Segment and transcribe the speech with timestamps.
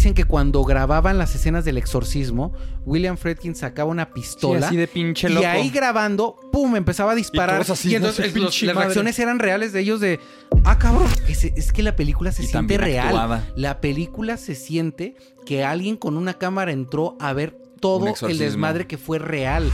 [0.00, 2.54] dicen que cuando grababan las escenas del exorcismo,
[2.86, 4.60] William Friedkin sacaba una pistola.
[4.60, 6.74] Sí, así de pinche y ahí grabando, ¡pum!
[6.74, 7.56] empezaba a disparar.
[7.56, 10.18] todos así, y entonces no los- las reacciones eran reales de ellos de.
[10.64, 11.06] ¡Ah, cabrón!
[11.28, 13.44] Es, es que la película se Y siente real.
[13.56, 18.86] La película se siente que alguien con una cámara entró a ver todo el desmadre
[18.86, 19.70] que fue real.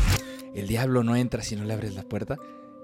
[0.57, 2.37] El diablo no entra si no le abres la puerta.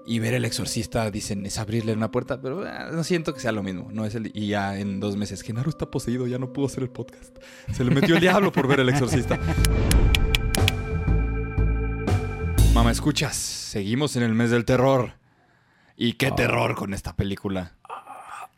[0.05, 3.53] Y ver el exorcista, dicen, es abrirle una puerta, pero ah, no siento que sea
[3.53, 3.89] lo mismo.
[3.91, 6.83] No es el, y ya en dos meses, Genaro está poseído, ya no pudo hacer
[6.83, 7.37] el podcast.
[7.71, 9.39] Se le metió el diablo por ver el exorcista.
[12.73, 15.13] Mamá, escuchas, seguimos en el mes del terror.
[15.95, 17.73] ¿Y qué terror con esta película?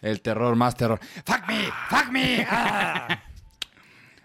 [0.02, 1.00] El terror más terror.
[1.26, 1.66] ¡Fuck me!
[1.90, 2.48] ¡Fuck me!
[2.50, 3.20] ¡Ah!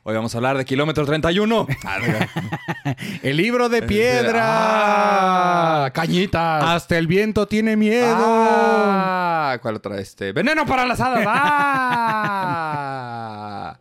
[0.02, 1.66] Hoy vamos a hablar de Kilómetro 31.
[1.84, 1.98] Ah,
[3.22, 4.42] El libro de piedra.
[4.44, 5.90] ¡Ah!
[5.92, 6.64] ¡Cañitas!
[6.64, 8.16] Hasta el viento tiene miedo.
[8.18, 9.98] Ah, ¿Cuál otra?
[10.00, 10.32] Este.
[10.32, 11.22] ¡Veneno para las hadas!
[12.12, 13.76] ¡Ah!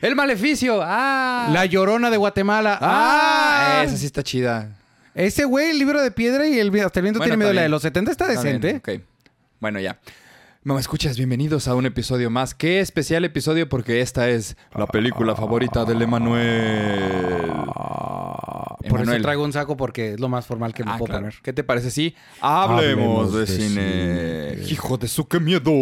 [0.00, 0.80] ¡El maleficio!
[0.82, 1.48] ¡Ah!
[1.52, 2.78] La llorona de Guatemala.
[2.80, 3.82] ¡Ah!
[3.84, 4.70] Esa sí está chida.
[5.14, 7.52] Ese güey, el libro de piedra y el hasta el viento Bueno, tiene miedo.
[7.52, 8.96] La de los 70 está Está bien, decente.
[8.98, 9.02] ok.
[9.60, 9.98] Bueno, ya.
[10.62, 12.54] Mamá, escuchas, bienvenidos a un episodio más.
[12.54, 17.00] Qué especial episodio porque esta es la película favorita del Emanuel.
[18.86, 19.08] Por Emanuel.
[19.16, 21.22] eso traigo un saco porque es lo más formal que me Ah, puedo claro.
[21.22, 21.40] poner.
[21.42, 24.50] ¿Qué te parece si hablemos, Hablemos de, de cine?
[24.58, 24.70] cine.
[24.70, 25.72] Hijo de su qué miedo.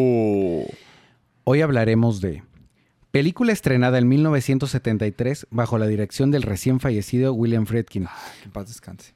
[1.45, 2.45] Hoy hablaremos de
[3.11, 8.69] película estrenada en 1973 bajo la dirección del recién fallecido William Friedkin, Que en paz
[8.69, 9.13] descanse.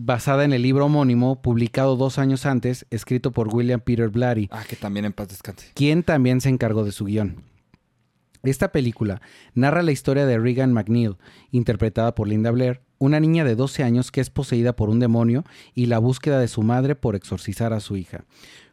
[0.00, 4.62] Basada en el libro homónimo publicado dos años antes, escrito por William Peter Blatty, Ah,
[4.66, 5.72] que también en paz descanse.
[5.74, 7.42] quien también se encargó de su guion.
[8.44, 9.20] Esta película
[9.54, 11.16] narra la historia de Regan McNeil,
[11.50, 15.44] interpretada por Linda Blair, una niña de 12 años que es poseída por un demonio
[15.74, 18.24] y la búsqueda de su madre por exorcizar a su hija.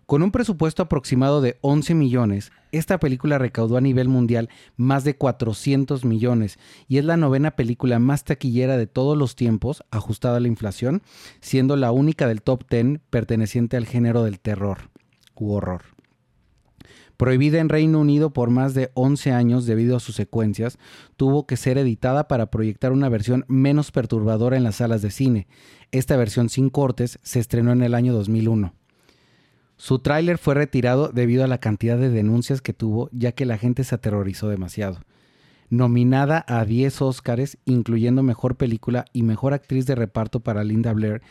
[0.06, 5.16] Con un presupuesto aproximado de 11 millones, esta película recaudó a nivel mundial más de
[5.16, 10.40] 400 millones y es la novena película más taquillera de todos los tiempos, ajustada a
[10.40, 11.02] la inflación,
[11.42, 14.92] siendo la única del top 10 perteneciente al género del terror
[15.34, 15.82] u horror.
[17.18, 20.78] Prohibida en Reino Unido por más de 11 años debido a sus secuencias,
[21.18, 25.48] tuvo que ser editada para proyectar una versión menos perturbadora en las salas de cine.
[25.92, 28.74] Esta versión sin cortes se estrenó en el año 2001.
[29.78, 33.58] Su tráiler fue retirado debido a la cantidad de denuncias que tuvo, ya que la
[33.58, 35.00] gente se aterrorizó demasiado.
[35.70, 41.22] Nominada a 10 Óscares, incluyendo Mejor Película y Mejor Actriz de Reparto para Linda Blair,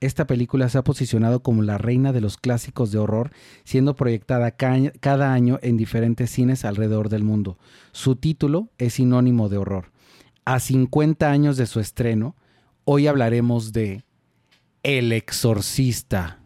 [0.00, 3.30] esta película se ha posicionado como la reina de los clásicos de horror,
[3.62, 7.56] siendo proyectada ca- cada año en diferentes cines alrededor del mundo.
[7.92, 9.92] Su título es sinónimo de horror.
[10.44, 12.36] A 50 años de su estreno,
[12.84, 14.04] hoy hablaremos de
[14.82, 16.40] El Exorcista.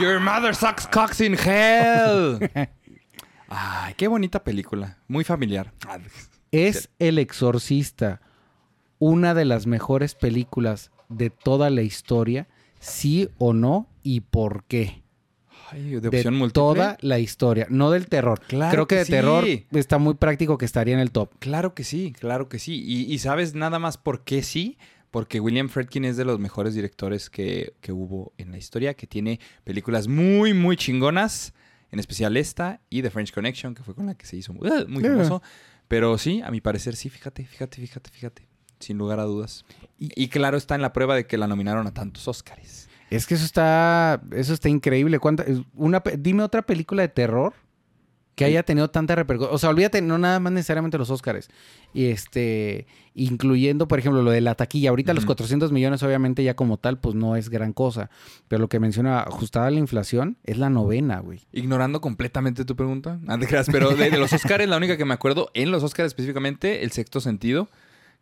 [0.00, 2.38] Your mother sucks cocks in hell.
[3.48, 4.98] Ay, qué bonita película.
[5.08, 5.72] Muy familiar.
[6.50, 8.20] ¿Es El Exorcista
[8.98, 12.48] una de las mejores películas de toda la historia?
[12.80, 13.88] ¿Sí o no?
[14.02, 15.02] ¿Y por qué?
[15.70, 16.52] Ay, de De opción múltiple.
[16.54, 18.40] toda la historia, no del terror.
[18.46, 19.12] Claro Creo que que de sí.
[19.12, 21.30] terror está muy práctico que estaría en el top.
[21.38, 22.82] Claro que sí, claro que sí.
[22.84, 24.78] Y, y sabes nada más por qué sí.
[25.12, 29.06] Porque William Friedkin es de los mejores directores que, que hubo en la historia, que
[29.06, 31.52] tiene películas muy, muy chingonas,
[31.92, 34.68] en especial esta y The French Connection, que fue con la que se hizo muy,
[34.88, 35.12] muy Yeah.
[35.12, 35.42] famoso.
[35.86, 38.48] Pero sí, a mi parecer sí, fíjate, fíjate, fíjate, fíjate,
[38.80, 39.64] sin lugar a dudas.
[39.98, 42.88] Y, y claro está en la prueba de que la nominaron a tantos Óscares.
[43.10, 45.18] Es que eso está, eso está increíble.
[45.18, 47.52] ¿Cuánta- una, dime otra película de terror
[48.34, 49.54] que haya tenido tanta repercusión.
[49.54, 51.50] O sea, olvídate, no nada más necesariamente los Óscares.
[51.92, 54.88] Y este, incluyendo, por ejemplo, lo de la taquilla.
[54.90, 55.28] Ahorita los Ujú.
[55.34, 58.08] 400 millones, obviamente, ya como tal, pues no es gran cosa.
[58.48, 61.40] Pero lo que menciona, ajustada a la inflación, es la novena, güey.
[61.52, 63.18] Ignorando completamente tu pregunta.
[63.40, 66.10] Te creas, pero de, de los Óscares, la única que me acuerdo, en los Óscares
[66.10, 67.68] específicamente, El Sexto Sentido,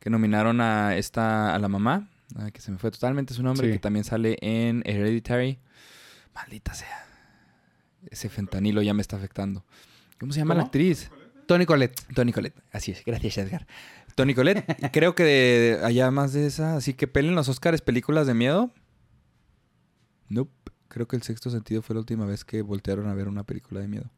[0.00, 2.08] que nominaron a esta, a la mamá,
[2.52, 3.72] que se me fue totalmente su nombre, Sí.
[3.74, 5.58] que también sale en Hereditary.
[6.34, 7.06] Maldita sea.
[8.10, 9.64] Ese fentanilo ya me está afectando.
[10.20, 11.10] ¿Cómo se llama la actriz?
[11.46, 12.00] Tony Colette.
[12.14, 12.62] Tony Colette.
[12.70, 13.02] Así es.
[13.04, 13.66] Gracias, Edgar.
[14.14, 14.64] Tony Colette.
[14.92, 15.30] Creo que de,
[15.78, 16.76] de- allá más de esa.
[16.76, 18.70] Así que pelen los Óscares películas de miedo.
[20.28, 20.52] Nope.
[20.88, 23.80] Creo que el sexto sentido fue la última vez que voltearon a ver una película
[23.80, 24.10] de miedo.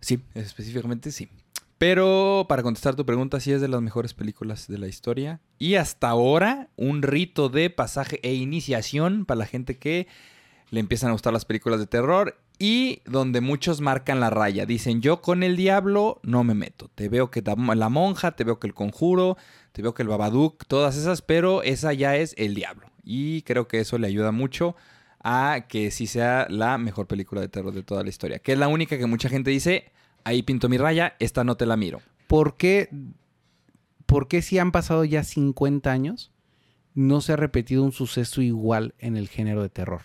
[0.00, 1.28] Sí, específicamente sí.
[1.78, 5.40] Pero para contestar tu pregunta, sí es de las mejores películas de la historia.
[5.58, 10.06] Y hasta ahora, un rito de pasaje e iniciación para la gente que
[10.70, 14.66] le empiezan a gustar las películas de terror y donde muchos marcan la raya.
[14.66, 16.90] Dicen, yo con el diablo no me meto.
[16.94, 19.36] Te veo que la monja, te veo que el conjuro,
[19.72, 22.90] te veo que el babadook, todas esas, pero esa ya es el diablo.
[23.04, 24.74] Y creo que eso le ayuda mucho
[25.22, 28.38] a que sí sea la mejor película de terror de toda la historia.
[28.38, 29.92] Que es la única que mucha gente dice,
[30.24, 32.00] ahí pinto mi raya, esta no te la miro.
[32.26, 32.88] ¿Por qué,
[34.06, 36.32] por qué si han pasado ya 50 años
[36.94, 40.02] no se ha repetido un suceso igual en el género de terror?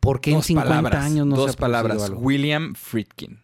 [0.00, 2.02] ¿Por qué en Dos 50 palabras, años no dos se ha producido palabras.
[2.10, 2.20] algo?
[2.20, 3.40] William Friedkin.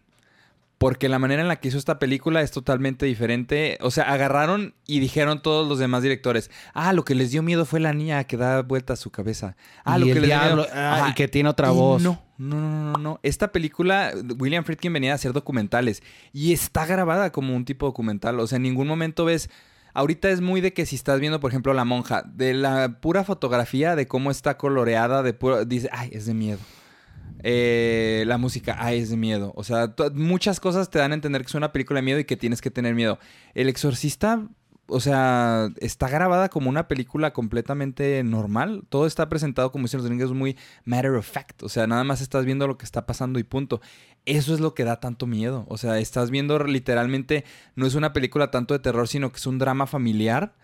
[0.79, 3.79] Porque la manera en la que hizo esta película es totalmente diferente.
[3.81, 7.65] O sea, agarraron y dijeron todos los demás directores, ah, lo que les dio miedo
[7.65, 9.57] fue la niña que da vuelta a su cabeza.
[9.85, 12.03] Ah, y lo que les dio miedo- ah, y que tiene otra voz.
[12.03, 13.21] No, no, no, no, no.
[13.23, 16.03] Esta película, William Friedkin venía a hacer documentales
[16.33, 18.39] y está grabada como un tipo documental.
[18.41, 19.49] O sea, en ningún momento ves.
[19.95, 23.23] Ahorita es muy de que si estás viendo, por ejemplo, La Monja, de la pura
[23.23, 26.59] fotografía, de cómo está coloreada, de puro, dice, ay, es de miedo.
[27.45, 29.53] Eh, la música, ay, es de miedo.
[29.55, 32.25] O sea, muchas cosas te dan a entender que es una película de miedo y
[32.25, 33.21] que tienes que tener miedo.
[33.55, 34.49] El Exorcista,
[34.87, 38.85] o sea, está grabada como una película completamente normal.
[38.89, 41.63] Todo está presentado, como dicen los gringos, muy matter of fact.
[41.63, 43.81] O sea, nada más estás viendo lo que está pasando y punto.
[44.27, 45.65] Eso es lo que da tanto miedo.
[45.69, 47.45] O sea, estás viendo literalmente,
[47.77, 50.55] no es una película tanto de terror, sino que es un drama familiar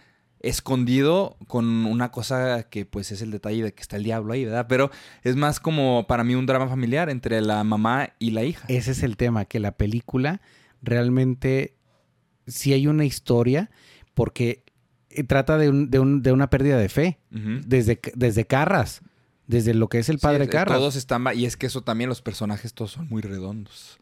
[0.43, 4.45] escondido con una cosa que pues es el detalle de que está el diablo ahí,
[4.45, 4.67] ¿verdad?
[4.69, 4.91] Pero
[5.23, 8.65] es más como para mí un drama familiar entre la mamá y la hija.
[8.69, 10.41] Ese es el tema, que la película
[10.83, 11.75] realmente
[12.47, 13.71] sí hay una historia
[14.21, 14.65] porque
[15.09, 17.19] eh, trata de, un- de un- de una pérdida de fe.
[17.31, 19.01] Desde, desde Carras,
[19.47, 20.77] desde lo que es el padre Sí, Carras.
[20.77, 21.25] Todos están...
[21.35, 23.99] Y es que eso también, los personajes todos son muy redondos.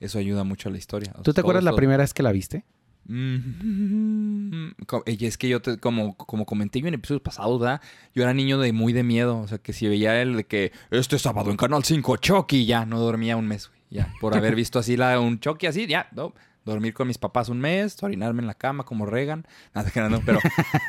[0.00, 1.12] Eso ayuda mucho a la historia.
[1.22, 2.64] ¿Tú te acuerdas la todos- primera vez que la viste?
[3.08, 4.70] Mm,
[5.06, 7.80] Y es que yo, te- como, como comenté yo en episodios pasados, ¿verdad?
[8.14, 9.38] Yo era niño de muy de miedo.
[9.40, 12.86] O sea, que si veía el de que este sábado en Canal 5, Chucky, ya
[12.86, 13.78] no dormía un mes, güey.
[13.90, 16.34] Ya, por haber visto así la, un Chucky así, ya, no.
[16.68, 19.46] Dormir con mis papás un mes, orinarme en la cama como Regan.
[19.74, 20.40] Nada, que no, pero,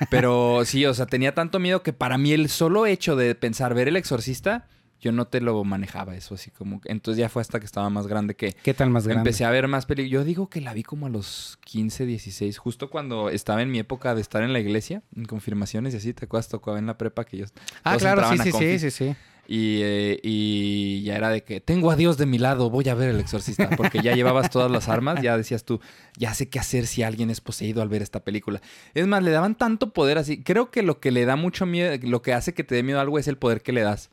[0.10, 3.74] pero sí, o sea, tenía tanto miedo que para mí el solo hecho de pensar
[3.74, 4.68] ver el exorcista,
[5.02, 6.81] yo no te lo manejaba eso así como.
[6.86, 9.22] Entonces ya fue hasta que estaba más grande que, ¿Qué tal más grande?
[9.22, 10.12] Empecé a ver más películas.
[10.12, 13.80] Yo digo que la vi como a los 15, 16, justo cuando estaba en mi
[13.80, 16.14] época de estar en la iglesia, en confirmaciones y así.
[16.14, 16.50] ¿Te acuerdas?
[16.50, 17.46] Tocaba en la prepa que yo...
[17.84, 19.16] Ah, claro, sí, sí, sí, sí, sí.
[19.51, 22.94] Y, eh, y ya era de que tengo a Dios de mi lado, voy a
[22.94, 23.68] ver el exorcista.
[23.75, 25.81] Porque ya llevabas todas las armas, ya decías tú,
[26.16, 28.62] ya sé qué hacer si alguien es poseído al ver esta película.
[28.94, 30.44] Es más, le daban tanto poder así.
[30.44, 33.00] Creo que lo que le da mucho miedo, lo que hace que te dé miedo
[33.00, 34.12] a algo es el poder que le das.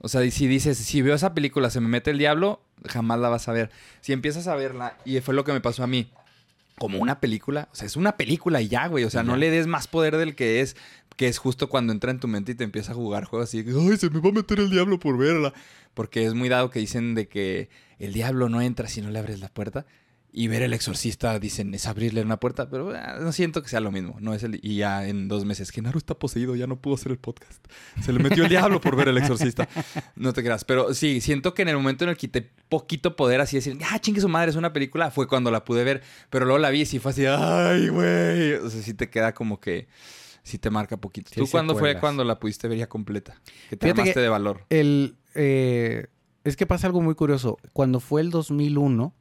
[0.00, 3.28] O sea, si dices, si veo esa película, se me mete el diablo, jamás la
[3.28, 3.70] vas a ver.
[4.00, 6.10] Si empiezas a verla, y fue lo que me pasó a mí,
[6.78, 9.04] como una película, o sea, es una película y ya, güey.
[9.04, 10.76] O sea, no le des más poder del que es,
[11.16, 13.58] que es justo cuando entra en tu mente y te empieza a jugar juegos así,
[13.58, 15.52] ay, se me va a meter el diablo por verla.
[15.94, 19.18] Porque es muy dado que dicen de que el diablo no entra si no le
[19.18, 19.84] abres la puerta.
[20.30, 23.80] Y ver el exorcista, dicen, es abrirle una puerta, pero ah, no siento que sea
[23.80, 24.16] lo mismo.
[24.20, 27.12] No es el, y ya en dos meses, Genaro está poseído, ya no pudo hacer
[27.12, 27.64] el podcast.
[28.02, 29.66] Se le metió el diablo por ver el exorcista.
[30.16, 33.16] No te creas, pero sí, siento que en el momento en el que quité poquito
[33.16, 36.02] poder así decir, ah, chingue su madre, es una película, fue cuando la pude ver.
[36.28, 38.52] Pero luego la vi y sí fue así, ay, güey.
[38.54, 39.88] O sea, sí te queda como que,
[40.42, 41.30] sí te marca poquito.
[41.32, 43.40] Sí, ¿Tú cuándo fue cuando la pudiste ver ya completa?
[43.70, 44.66] Que te Fíjate armaste que- de valor.
[44.68, 46.06] El, eh,
[46.44, 47.56] es que pasa algo muy curioso.
[47.72, 49.14] Cuando fue el 2001,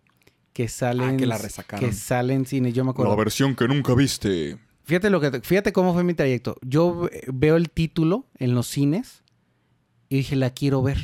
[0.57, 1.87] que salen, Ah, que la resacaron.
[1.87, 3.15] que sale en cine, yo me acuerdo.
[3.15, 4.57] versión que nunca viste.
[4.85, 6.55] Fíjate lo que, fíjate cómo fue mi trayecto.
[6.63, 9.21] Yo veo el título en los cines
[10.09, 10.97] y dije la quiero ver.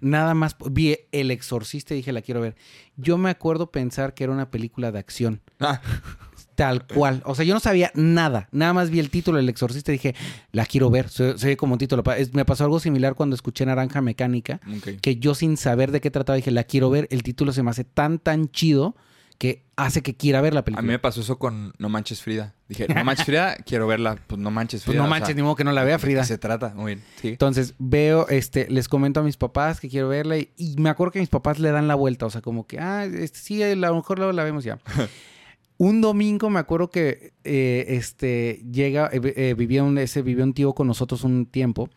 [0.00, 2.54] Nada más vi El Exorcista y dije la quiero ver.
[2.96, 5.40] Yo me acuerdo pensar que era una película de acción.
[5.58, 5.80] Ah,
[6.60, 7.22] Tal cual.
[7.24, 8.48] O sea, yo no sabía nada.
[8.52, 10.14] Nada más vi el título del Exorcista y dije,
[10.52, 11.08] la quiero ver.
[11.08, 12.02] Se, se ve como un título.
[12.16, 14.60] Es- Me pasó algo similar cuando escuché Naranja Mecánica,
[15.00, 17.08] que yo sin saber de qué trataba dije, la quiero ver.
[17.10, 18.94] El título se me hace tan, tan chido
[19.38, 20.82] que hace que quiera ver la A película.
[20.82, 22.52] mí me pasó eso con No Manches Frida.
[22.68, 24.18] Dije, No Manches Frida, quiero verla.
[24.26, 24.98] Pues No Manches Pues Frida.
[24.98, 26.24] no o manches, sea, ni modo que no la vea, ¿de qué Frida.
[26.24, 26.74] se trata?
[26.76, 27.04] Muy bien.
[27.22, 27.28] Sí.
[27.28, 31.12] Entonces veo, este, les comento a mis papás que quiero verla y, y me acuerdo
[31.12, 33.74] que mis papás le dan la vuelta, o sea, como que, ah, este, sí, a
[33.74, 34.78] lo mejor luego la vemos ya.
[35.80, 40.74] un domingo me acuerdo que, eh, este, llega, eh, eh, vivía un, ese, un tío
[40.74, 41.88] con nosotros un tiempo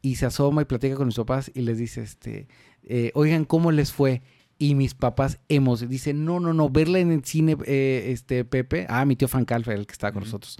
[0.00, 2.46] y se asoma y platica con mis papás y les dice, este,
[2.84, 4.22] eh, oigan, ¿cómo les fue?
[4.58, 9.04] Y mis papás hemos, dice, no, no, no, verla en el cine, este, Pepe, ah,
[9.04, 10.58] mi tío Frank el que estaba con nosotros,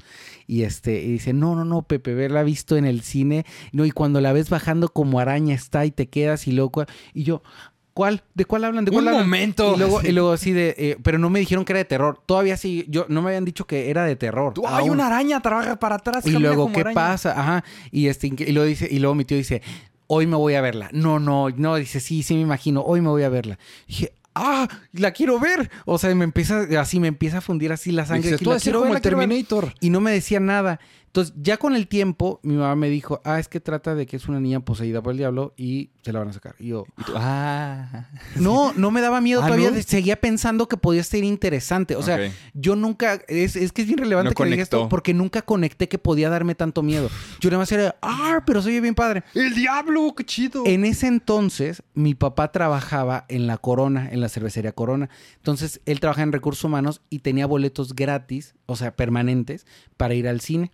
[0.49, 3.93] y este, y dice, no, no, no, Pepe, verla visto en el cine, no, y
[3.93, 7.45] cuando la ves bajando como araña está y te quedas y cua- y yo,
[7.95, 8.23] ¿cuál?
[8.35, 8.85] ¿De cuál hablan?
[8.85, 9.25] ¿De cuál Un hablan?
[9.25, 9.75] momento.
[9.75, 12.21] Y luego, y luego así de, eh, pero no me dijeron que era de terror,
[12.27, 14.55] todavía sí, yo, no me habían dicho que era de terror.
[14.55, 16.27] Tú, hay una araña, trabaja para atrás.
[16.27, 16.95] Y luego, como ¿qué araña.
[16.95, 17.39] pasa?
[17.39, 17.65] Ajá.
[17.91, 19.63] Y este, y luego dice, y luego mi tío dice,
[20.07, 20.89] hoy me voy a verla.
[20.93, 23.59] No, no, no, dice, sí, sí me imagino, hoy me voy a verla.
[23.87, 25.71] dije, ah, la quiero ver.
[25.85, 28.23] O sea, me empieza, así me empieza a fundir así la sangre.
[28.23, 29.01] Dices, aquí, tú la quiero como el.
[29.01, 29.75] Terminator.
[29.81, 30.81] Y no me decía nada.
[31.13, 34.17] Entonces, ya con el tiempo, mi mamá me dijo, ah, es que trata de que
[34.17, 36.55] es una niña poseída por el diablo y se la van a sacar.
[36.59, 38.09] Y yo, Y tú, ah.
[38.37, 39.71] no, no me daba miedo Ah, todavía.
[39.73, 39.83] ¿no?
[39.83, 41.97] Seguía pensando que podía ser interesante.
[41.97, 45.13] O sea, yo nunca, es, es que es bien relevante No que digas esto porque
[45.13, 47.11] nunca conecté que podía darme tanto miedo.
[47.41, 49.23] Yo nada más era, ah, pero soy bien padre.
[49.35, 50.15] ¡El diablo!
[50.17, 50.63] ¡Qué chido!
[50.65, 55.11] En ese entonces, mi papá trabajaba en la Corona, en la cervecería Corona.
[55.37, 59.67] Entonces, él trabajaba en recursos humanos y tenía boletos gratis, o sea, permanentes,
[59.99, 60.71] para ir al cine.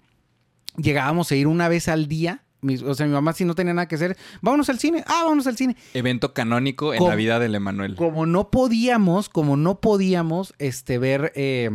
[0.79, 2.43] Llegábamos a ir una vez al día.
[2.61, 5.05] mis- o sea, mi mamá, si no tenía nada que hacer, vámonos al cine.
[5.07, 5.77] Ah, vámonos al cine.
[5.95, 7.95] Evento canónico en la vida del Emanuel.
[7.95, 11.33] Como no podíamos, como no podíamos este, ver.
[11.37, 11.71] eh,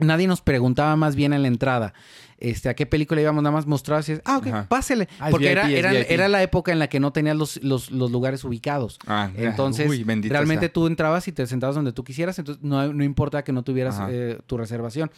[0.00, 1.94] nadie nos preguntaba más bien en la entrada.
[2.38, 4.66] Este, a qué película íbamos, nada más mostraba así, ah, ok, Ajá.
[4.68, 5.08] pásele.
[5.20, 7.92] Ah, Porque VIP, era, era, era la época en la que no tenías los, los,
[7.92, 8.98] los lugares ubicados.
[9.06, 10.72] Ah, Entonces, uy, bendito realmente sea.
[10.72, 13.96] tú entrabas y te sentabas donde tú quisieras, entonces no, no importa que no tuvieras
[14.10, 15.10] eh, tu reservación.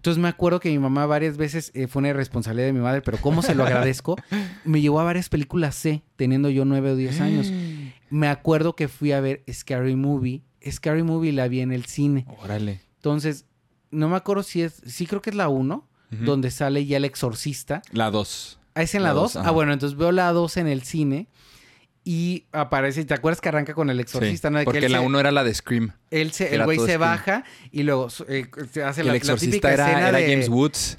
[0.00, 3.02] Entonces me acuerdo que mi mamá varias veces eh, fue una irresponsabilidad de mi madre,
[3.02, 4.16] pero ¿cómo se lo agradezco?
[4.64, 7.52] me llevó a varias películas C, teniendo yo nueve o diez años.
[8.08, 10.42] Me acuerdo que fui a ver Scary Movie.
[10.68, 12.24] Scary Movie la vi en el cine.
[12.42, 12.80] Órale.
[12.96, 13.44] Entonces,
[13.90, 16.24] no me acuerdo si es, sí creo que es la 1, Ujú.
[16.24, 17.82] donde sale ya el exorcista.
[17.92, 18.58] La 2.
[18.74, 19.36] Ah, ¿Es en La la dos, 2?
[19.42, 19.48] ajá.
[19.50, 21.28] Ah, bueno, entonces veo la 2 en el cine
[22.12, 24.50] y aparece, ¿te acuerdas que arranca con el exorcista?
[24.50, 24.60] no?
[24.64, 25.92] Porque la se- 1 era la de Scream.
[26.10, 29.72] él se- el güey se baja y luego eh, se hace el la, la exorcista
[29.72, 30.28] era, escena era de...
[30.28, 30.98] James Woods.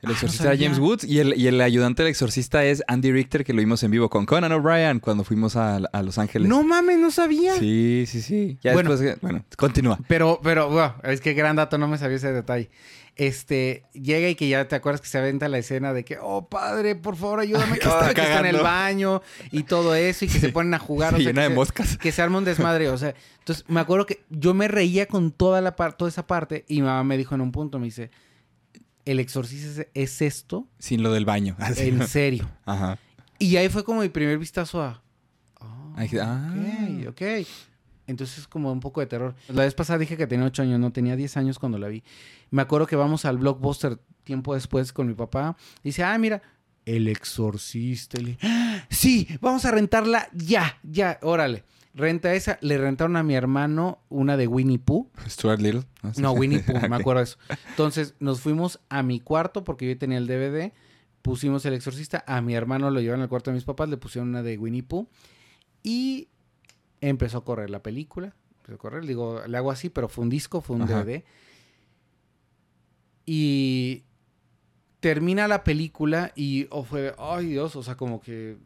[0.00, 0.56] El Ah, no exorcista era.
[0.62, 3.82] James Woods y el, y el ayudante del exorcista es Andy Richter, que lo vimos
[3.82, 6.48] en vivo con Conan O'Brien cuando fuimos a, a Los Ángeles.
[6.48, 7.54] No mames, no sabía.
[7.58, 8.58] Sí, sí, sí.
[8.62, 8.90] Ya Bueno.
[8.96, 9.98] después, bueno, continúa.
[10.08, 12.70] Pero, pero, wow, es que gran dato, no me sabía ese detalle.
[13.18, 16.48] Este, llega y que ya te acuerdas que se aventa la escena de que, oh
[16.50, 20.28] padre, por favor, ayúdame, que, Está que está en el baño y todo eso, y
[20.28, 21.14] que se ponen a jugar.
[21.14, 21.96] o sea, llena que de se- moscas.
[21.96, 25.30] que se arma un desmadre, o sea, entonces me acuerdo que yo me reía con
[25.32, 27.86] toda la par- toda esa parte y mi mamá me dijo en un punto, me
[27.86, 28.10] dice,
[29.06, 31.56] el exorcista es, es esto, Sin lo del baño.
[31.60, 31.88] Así.
[31.88, 32.46] en serio.
[32.66, 32.98] Ajá.
[33.38, 35.02] Y ahí fue como mi primer vistazo a,
[35.60, 36.54] oh, ah.
[37.02, 37.22] ok, ok.
[38.06, 39.34] Entonces como un poco de terror.
[39.48, 42.02] La vez pasada dije que tenía ocho años, no, tenía 10 años cuando la vi.
[42.50, 45.56] Me acuerdo que vamos al blockbuster tiempo después con mi papá.
[45.82, 46.40] Y dice, ah, mira,
[46.84, 48.20] el exorcista.
[48.20, 51.64] Le- "Ah, sí, vamos a rentarla ya, ya, órale.
[51.94, 52.58] Renta esa.
[52.60, 55.10] Le rentaron a mi hermano una de Winnie Pooh.
[55.28, 55.84] Stuart Little.
[56.12, 56.20] sé.
[56.20, 57.38] No, Winnie Pooh, me acuerdo de eso.
[57.70, 60.72] Entonces nos fuimos a mi cuarto porque yo tenía el DVD.
[61.22, 62.22] Pusimos el exorcista.
[62.26, 63.88] A mi hermano lo llevaron al cuarto de mis papás.
[63.88, 65.08] Le pusieron una de Winnie Pooh.
[65.82, 66.28] Y
[67.00, 68.34] empezó a correr la película.
[68.58, 69.06] Empezó a correr.
[69.06, 71.04] Digo, le hago así, pero fue un disco, fue un Ajá.
[71.04, 71.24] DVD.
[73.24, 74.04] Y
[75.00, 78.56] termina la película y oh, fue, ay Dios, o sea, como que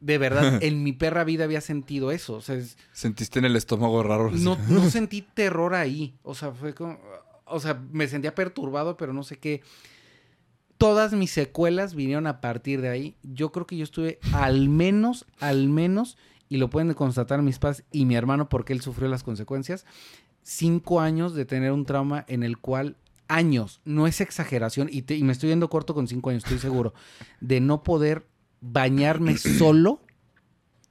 [0.00, 2.34] de verdad en mi perra vida había sentido eso.
[2.34, 4.30] O sea, es- Sentiste en el estómago raro.
[4.30, 6.14] no, no sentí terror ahí.
[6.22, 6.98] O sea, fue como.
[7.50, 9.62] O sea, me sentía perturbado, pero no sé qué.
[10.76, 13.16] Todas mis secuelas vinieron a partir de ahí.
[13.22, 17.84] Yo creo que yo estuve al menos, al menos, y lo pueden constatar mis padres
[17.92, 19.84] y mi hermano porque él sufrió las consecuencias,
[20.42, 22.96] cinco años de tener un trauma en el cual
[23.28, 26.58] años, no es exageración, y, te- y me estoy yendo corto con cinco años, estoy
[26.58, 26.94] seguro,
[27.40, 28.26] de no poder
[28.60, 30.00] bañarme solo.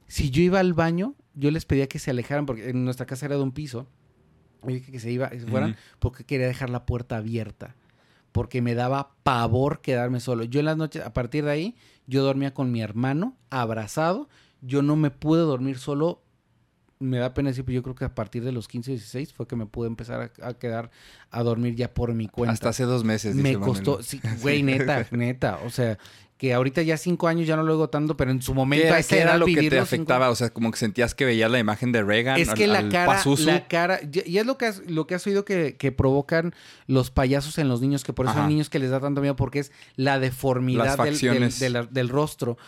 [0.06, 3.26] Si yo iba al baño, yo les pedía que se alejaran porque en nuestra casa
[3.26, 3.88] era de un piso.
[4.66, 7.74] Y dije que se iba, que se fueran porque quería dejar la puerta abierta.
[8.32, 10.44] Porque me daba pavor quedarme solo.
[10.44, 14.28] Yo en las noches, a partir de ahí, yo dormía con mi hermano, abrazado.
[14.60, 16.22] Yo no me pude dormir solo.
[17.00, 19.32] Me da pena decir, pero yo creo que a partir de los 15 o 16
[19.32, 20.90] fue que me pude empezar a, a quedar
[21.30, 22.52] a dormir ya por mi cuenta.
[22.52, 23.36] Hasta hace dos meses.
[23.36, 25.60] me dice costó, sí, güey, neta, neta.
[25.64, 25.96] O sea,
[26.38, 28.88] que ahorita ya cinco años ya no lo hago tanto, pero en su momento ¿Qué
[28.88, 30.30] a era, esa qué era edad lo que te cinco- afectaba?
[30.30, 32.36] O sea, como que sentías que veías la imagen de Reagan.
[32.40, 33.46] es al- que la al cara, Pazuzu.
[33.46, 36.52] la cara, y es lo que has, lo que has oído que, que provocan
[36.88, 38.42] los payasos en los niños, que por eso Ajá.
[38.42, 40.98] hay niños que les da tanto miedo, porque es la deformidad
[41.90, 42.58] del rostro.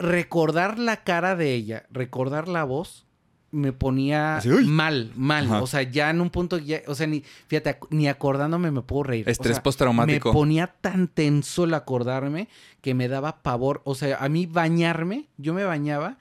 [0.00, 3.06] Recordar la cara de ella, recordar la voz,
[3.52, 5.44] me ponía mal, mal.
[5.46, 5.62] Ajá.
[5.62, 8.80] O sea, ya en un punto, ya, o sea, ni, fíjate, ac- ni acordándome me
[8.82, 9.26] puedo reír.
[9.28, 10.30] O Estrés sea, postraumático.
[10.30, 12.48] me ponía tan tenso el acordarme
[12.80, 13.82] que me daba pavor.
[13.84, 16.18] O sea, a mí bañarme, yo me bañaba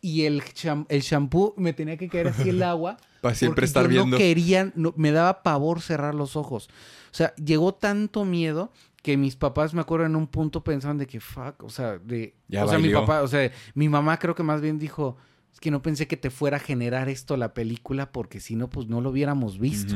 [0.00, 2.96] y el, cham- el shampoo me tenía que caer así el agua.
[3.20, 4.06] Para siempre estar yo viendo.
[4.16, 6.68] No querían, no- me daba pavor cerrar los ojos.
[7.12, 8.72] O sea, llegó tanto miedo
[9.02, 12.34] que mis papás me acuerdo en un punto pensaban de que fuck, o sea, de
[12.48, 15.16] Ya o sea, mi papá, o sea, mi mamá creo que más bien dijo,
[15.52, 18.70] es que no pensé que te fuera a generar esto la película porque si no
[18.70, 19.94] pues no lo hubiéramos visto.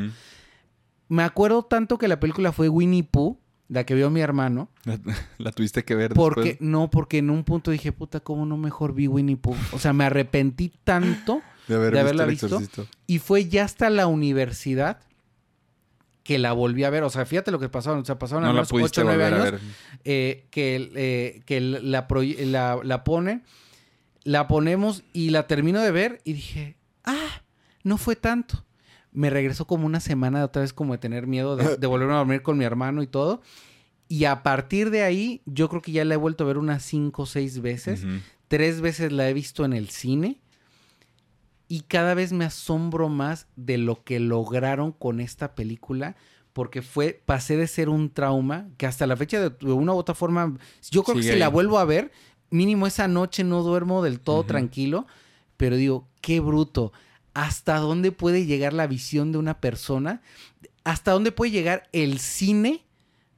[1.09, 4.99] Me acuerdo tanto que la película fue Winnie Pooh, la que vio mi hermano, La,
[5.39, 6.69] la tuviste que ver porque después.
[6.69, 9.57] no, porque en un punto dije, puta, cómo no mejor vi Winnie Pooh.
[9.73, 12.87] O sea, me arrepentí tanto de, haber de visto haberla visto.
[13.07, 14.99] Y fue ya hasta la universidad
[16.26, 17.04] que la volví a ver.
[17.04, 18.00] O sea, fíjate lo que pasaron.
[18.00, 19.61] O sea, pasaron No la menos pudiste 8 o 9 volver a años.
[20.04, 23.42] eh, que, eh, que la, la, la pone,
[24.25, 27.42] la ponemos y la termino de ver y dije, ah,
[27.85, 28.64] no fue tanto.
[29.12, 32.16] Me regresó como una semana otra vez como de tener miedo de, de volver a
[32.16, 33.40] dormir con mi hermano y todo.
[34.09, 36.83] Y a partir de ahí, yo creo que ya la he vuelto a ver unas
[36.83, 38.04] cinco o seis veces.
[38.04, 38.14] Ujú.
[38.49, 40.40] Tres veces la he visto en el cine.
[41.69, 46.17] Y cada vez me asombro más de lo que lograron con esta película.
[46.53, 49.97] Porque fue, pasé de ser un trauma que hasta la fecha de, de una u
[49.97, 50.57] otra forma,
[50.91, 52.13] yo creo que si la vuelvo a ver,
[52.49, 55.07] mínimo esa noche no duermo del todo tranquilo.
[55.57, 56.93] Pero digo, qué bruto.
[57.35, 60.23] ¿Hasta dónde puede llegar la visión de una persona?
[60.85, 62.87] ¿Hasta dónde puede llegar el cine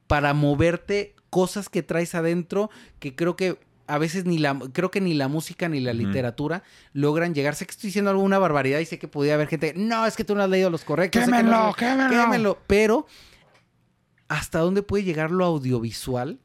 [0.06, 5.00] para moverte cosas que traes adentro que creo que a veces ni la creo que
[5.00, 7.54] ni la música ni la literatura logran llegar.
[7.54, 10.24] Sé que estoy diciendo alguna barbaridad y sé que podría haber gente, no, es que
[10.24, 11.24] tú no has leído los correctos.
[11.24, 12.10] que no quémelo!
[12.10, 13.06] quémelo", pero
[14.28, 16.38] hasta dónde puede llegar lo audiovisual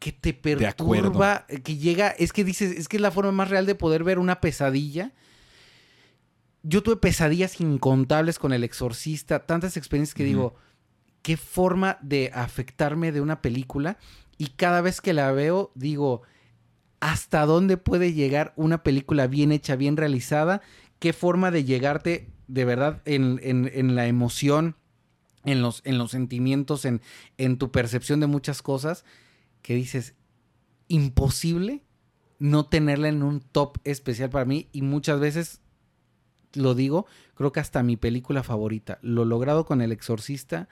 [0.00, 3.66] que te perturba, que llega, es que dices, es que es la forma más real
[3.66, 5.12] de poder ver una pesadilla.
[6.62, 10.56] Yo tuve pesadillas incontables con el exorcista, tantas experiencias que digo,
[11.22, 13.96] qué forma de afectarme de una película
[14.38, 16.22] y cada vez que la veo digo,
[17.00, 20.60] ¿hasta dónde puede llegar una película bien hecha, bien realizada?
[20.98, 24.76] ¿Qué forma de llegarte de verdad en, en- en la emoción,
[25.44, 27.00] en los, en los sentimientos, en,
[27.36, 29.04] en tu percepción de muchas cosas?
[29.62, 30.14] que dices,
[30.86, 31.82] imposible
[32.38, 35.60] no tenerla en un top especial para mí y muchas veces
[36.54, 40.68] lo digo, creo que hasta mi película favorita, lo logrado con El Exorcista.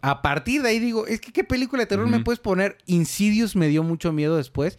[0.00, 2.78] A partir de ahí digo, es que qué película de terror me puedes poner.
[2.86, 4.78] Insidious me dio mucho miedo después,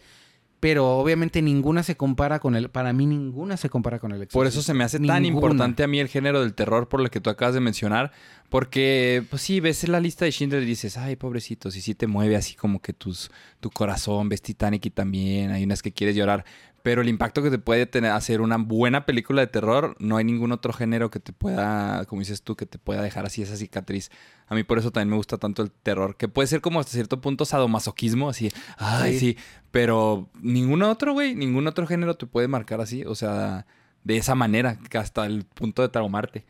[0.66, 4.36] pero obviamente ninguna se compara con el, para mí ninguna se compara con El Exorcista.
[4.36, 7.08] Por eso se me hace tan importante a mí el género del terror por lo
[7.08, 8.10] que tú acabas de mencionar.
[8.48, 12.08] Porque, pues sí, ves la lista de Schindler y dices, ay, pobrecitos, y sí te
[12.08, 13.30] mueve así como que tus,
[13.60, 16.44] tu corazón, ves Titanic y también, hay unas que quieres llorar.
[16.86, 20.24] Pero el impacto que te puede tener hacer una buena película de terror, no hay
[20.24, 23.56] ningún otro género que te pueda, como dices tú, que te pueda dejar así esa
[23.56, 24.12] cicatriz.
[24.46, 26.92] A mí por eso también me gusta tanto el terror, que puede ser como hasta
[26.92, 29.18] cierto punto sadomasoquismo, así, ay, Sí.
[29.18, 29.36] sí,
[29.72, 33.66] pero ningún otro, güey, ningún otro género te puede marcar así, o sea,
[34.04, 36.44] de esa manera, que hasta el punto de traumarte.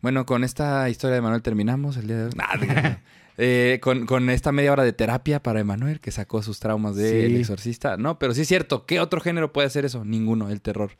[0.00, 2.30] Bueno, con esta historia de Manuel terminamos el día de hoy.
[3.38, 7.10] Eh, con, con esta media hora de terapia para Emanuel, que sacó sus traumas de
[7.10, 7.16] Sí.
[7.26, 7.96] El Exorcista.
[7.96, 8.86] No, pero sí es cierto.
[8.86, 10.04] ¿Qué otro género puede hacer eso?
[10.04, 10.92] Ninguno, el terror.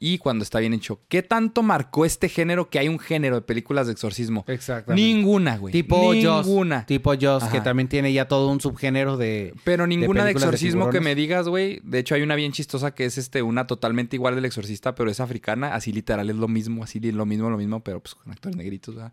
[0.00, 3.42] Y cuando está bien hecho, ¿qué tanto marcó este género que hay un género de
[3.42, 4.44] películas de exorcismo?
[4.48, 5.02] Exactamente.
[5.02, 5.72] Ninguna, güey.
[5.72, 6.84] tipo Ninguna.
[6.84, 11.00] tipo Jaws, que también tiene ya todo un subgénero de Pero ninguna de, exorcismo que
[11.00, 11.80] me digas, güey.
[11.84, 15.10] De hecho, hay una bien chistosa que es este, una totalmente igual del exorcista, pero
[15.10, 15.74] es africana.
[15.74, 18.96] Así literal es lo mismo, así lo mismo, lo mismo, pero pues con actores negritos,
[18.96, 19.12] ¿verdad?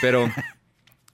[0.00, 0.24] Pero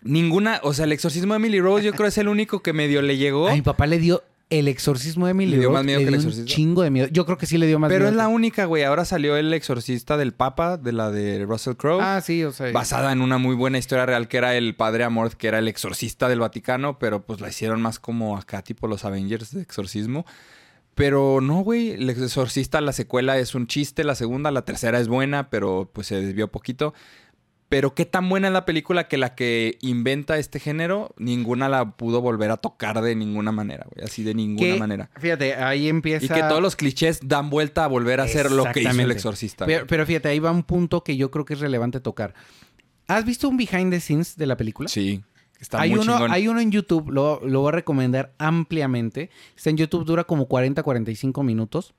[0.06, 3.02] ninguna, o sea, el exorcismo de Emily Rose, yo creo es el único que medio
[3.02, 3.48] le llegó.
[3.48, 6.06] A mi papá le dio el exorcismo de Emily ¿Le dio Rose, más miedo le
[6.06, 7.08] que el un chingo de miedo.
[7.08, 8.10] Yo creo que sí le dio más pero miedo.
[8.10, 8.84] es la única, güey.
[8.84, 12.00] Ahora salió el exorcista del Papa, de la de Russell Crowe.
[12.00, 12.70] Ah, sí, o sea.
[12.72, 15.68] basada en una muy buena historia real que era el padre Amorth, que era el
[15.68, 20.24] exorcista del Vaticano, pero pues la hicieron más como acá, tipo los Avengers de exorcismo.
[20.94, 25.08] Pero no, güey, el exorcista, la secuela es un chiste, la segunda, la tercera es
[25.08, 26.94] buena, pero pues se desvió poquito.
[27.68, 31.90] Pero qué tan buena es la película que la que inventa este género, ninguna la
[31.96, 35.10] pudo volver a tocar de ninguna manera, güey, así de ninguna que- manera.
[35.18, 36.24] Fíjate, ahí empieza.
[36.24, 39.10] Y que todos los clichés dan vuelta a volver a hacer lo que hizo el
[39.10, 39.66] exorcista.
[39.66, 42.34] Pero, fíjate, ahí va un punto que yo creo que es relevante tocar.
[43.08, 44.88] ¿Has visto un behind the scenes de la película?
[44.88, 45.22] Sí,
[45.60, 46.30] está hay muy uno, chingón.
[46.30, 49.30] hay uno en YouTube, lo, lo voy a recomendar ampliamente.
[49.56, 51.94] Está en YouTube, dura como 40-45 minutos.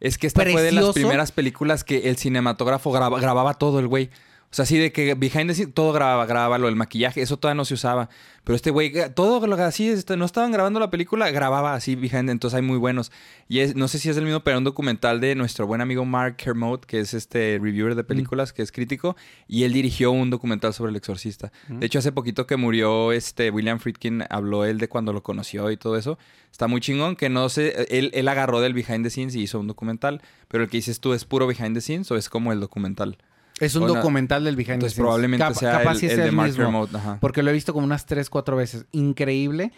[0.00, 3.88] Es que esta fue de las primeras películas que el cinematógrafo graba- grababa todo el
[3.88, 4.10] güey.
[4.50, 7.36] O sea, así de que behind the scenes todo grababa, grababa lo del maquillaje, eso
[7.36, 8.08] todavía no se usaba.
[8.44, 12.30] Pero este güey, todo lo así, este, no estaban grabando la película, grababa así behind,
[12.30, 13.12] entonces hay muy buenos.
[13.46, 16.06] Y es, no sé si es el mismo, pero un documental de nuestro buen amigo
[16.06, 19.16] Mark Kermode, que es este reviewer de películas, que es crítico,
[19.48, 21.52] y él dirigió un documental sobre el exorcista.
[21.68, 25.70] De hecho, hace poquito que murió este William Friedkin, habló él de cuando lo conoció
[25.70, 26.18] y todo eso.
[26.50, 29.60] Está muy chingón, que no sé, él, él agarró del behind the scenes y hizo
[29.60, 32.50] un documental, pero el que dices tú es puro behind the scenes o es como
[32.50, 33.18] el documental.
[33.60, 35.04] Es un documental del behind the Entonces scenes.
[35.04, 36.54] probablemente Cap- sea capaz el, el de Mark.
[36.54, 36.98] Kermode.
[37.20, 38.86] Porque lo he visto como unas 3, 4 veces.
[38.92, 39.72] Increíble.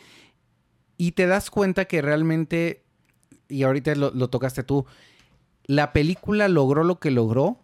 [0.97, 2.85] Y te das cuenta que realmente,
[3.49, 4.85] y ahorita lo, lo tocaste tú,
[5.65, 7.59] la película logró lo que logró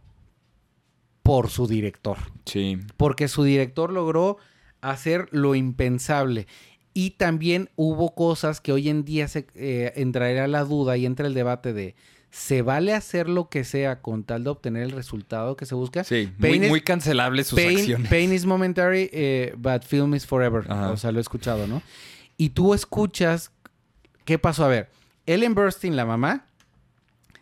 [1.22, 2.16] por su director.
[2.44, 2.79] Sí.
[2.96, 4.38] Porque su director logró
[4.81, 6.46] hacer lo impensable.
[6.94, 11.26] Y también hubo cosas que hoy en día se eh, entraría la duda y entra
[11.26, 11.94] el debate de
[12.30, 16.04] se vale hacer lo que sea con tal de obtener el resultado que se busca.
[16.04, 18.08] Sí, muy, Pain is- muy cancelables sus pain, acciones.
[18.10, 20.64] pain is momentary, eh, but film is forever.
[20.70, 20.90] Ajá.
[20.90, 21.82] O sea, lo he escuchado, ¿no?
[22.36, 23.50] Y tú escuchas.
[24.26, 24.64] ¿Qué pasó?
[24.64, 24.90] A ver,
[25.24, 26.44] Ellen Burstyn, la mamá,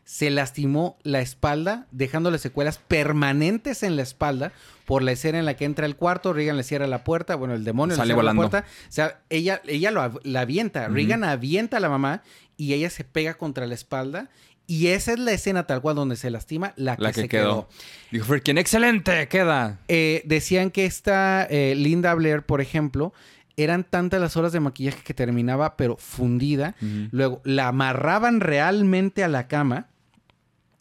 [0.05, 4.53] se lastimó la espalda, dejándole secuelas permanentes en la espalda
[4.85, 7.55] por la escena en la que entra al cuarto, Regan le cierra la puerta, bueno,
[7.55, 8.43] el demonio Sale le cierra volando.
[8.43, 8.69] la puerta.
[8.87, 10.95] O sea, ella, ella lo, la avienta, Ujú.
[10.95, 12.23] Regan avienta a la mamá
[12.59, 14.29] y ella se pega contra la espalda.
[14.67, 17.29] Y esa es la escena tal cual donde se lastima, la que, La que se
[17.29, 17.69] quedó.
[17.69, 17.69] quedó.
[18.11, 19.81] Dijo Friedkin, excelente, queda.
[19.89, 23.13] Eh, decían que esta eh, Linda Blair, por ejemplo,
[23.57, 26.75] eran tantas las horas de maquillaje que terminaba, pero fundida.
[27.11, 29.89] Luego la amarraban realmente a la cama.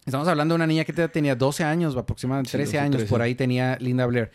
[0.05, 2.97] Estamos hablando de una niña que te- tenía 12 años, aproximadamente Sí, 13 12, años,
[2.97, 3.09] 13.
[3.09, 4.31] por ahí tenía Linda Blair,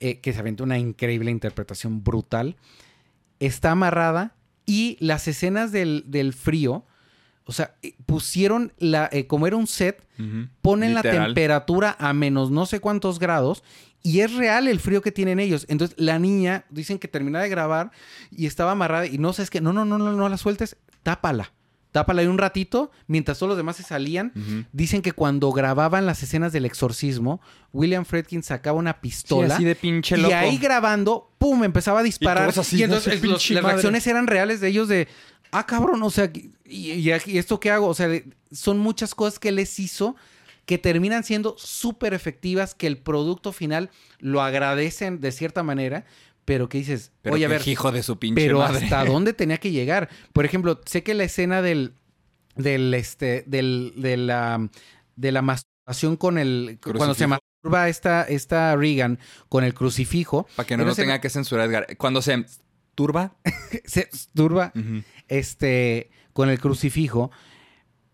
[0.00, 2.56] eh, que se aventó una increíble interpretación brutal.
[3.40, 4.34] Está amarrada
[4.66, 6.84] y las escenas del, del frío,
[7.46, 10.02] o sea, eh, pusieron la, eh, como era un set,
[10.62, 13.62] ponen la temperatura a menos no sé cuántos grados
[14.02, 15.66] y es real el frío que tienen ellos.
[15.68, 17.90] Entonces la niña, dicen que terminaba de grabar
[18.30, 20.76] y estaba amarrada y no sé, es que no, no, no, no, no la sueltes,
[21.02, 21.52] tápala.
[21.90, 24.32] Tápala ahí un ratito mientras todos los demás se salían.
[24.72, 27.40] Dicen que cuando grababan las escenas del exorcismo,
[27.72, 31.62] William Friedkin sacaba una Sí, pistola así de pinche y ahí grabando, ¡pum!
[31.62, 32.48] empezaba a disparar.
[32.48, 33.74] Y, todos así, entonces "No, su el- los- pinche las madre".
[33.76, 35.06] reacciones eran reales de ellos de,
[35.54, 36.30] ah, cabrón, o sea,
[36.64, 37.86] ¿y, y aquí- y esto qué hago?
[37.88, 38.08] O sea,
[38.52, 40.16] son muchas cosas que les hizo
[40.66, 46.06] que terminan siendo súper efectivas, que el producto final lo agradecen de cierta manera,
[46.46, 48.82] pero que dices, Pero oye, a ver, hijo de su pinche pero madre.
[48.84, 50.08] hasta dónde tenía que llegar.
[50.32, 51.94] Por ejemplo, sé que la escena del
[52.56, 54.68] del este del de la
[55.16, 57.28] de la masturbación con el cuando se Crucifijo.
[57.28, 61.96] masturba esta esta Regan con el crucifijo, Para que no lo tenga que censurar Edgar.
[61.98, 62.44] Cuando se
[62.94, 63.34] turba.
[63.84, 65.02] se masturba Ujú.
[65.28, 67.30] este con el crucifijo.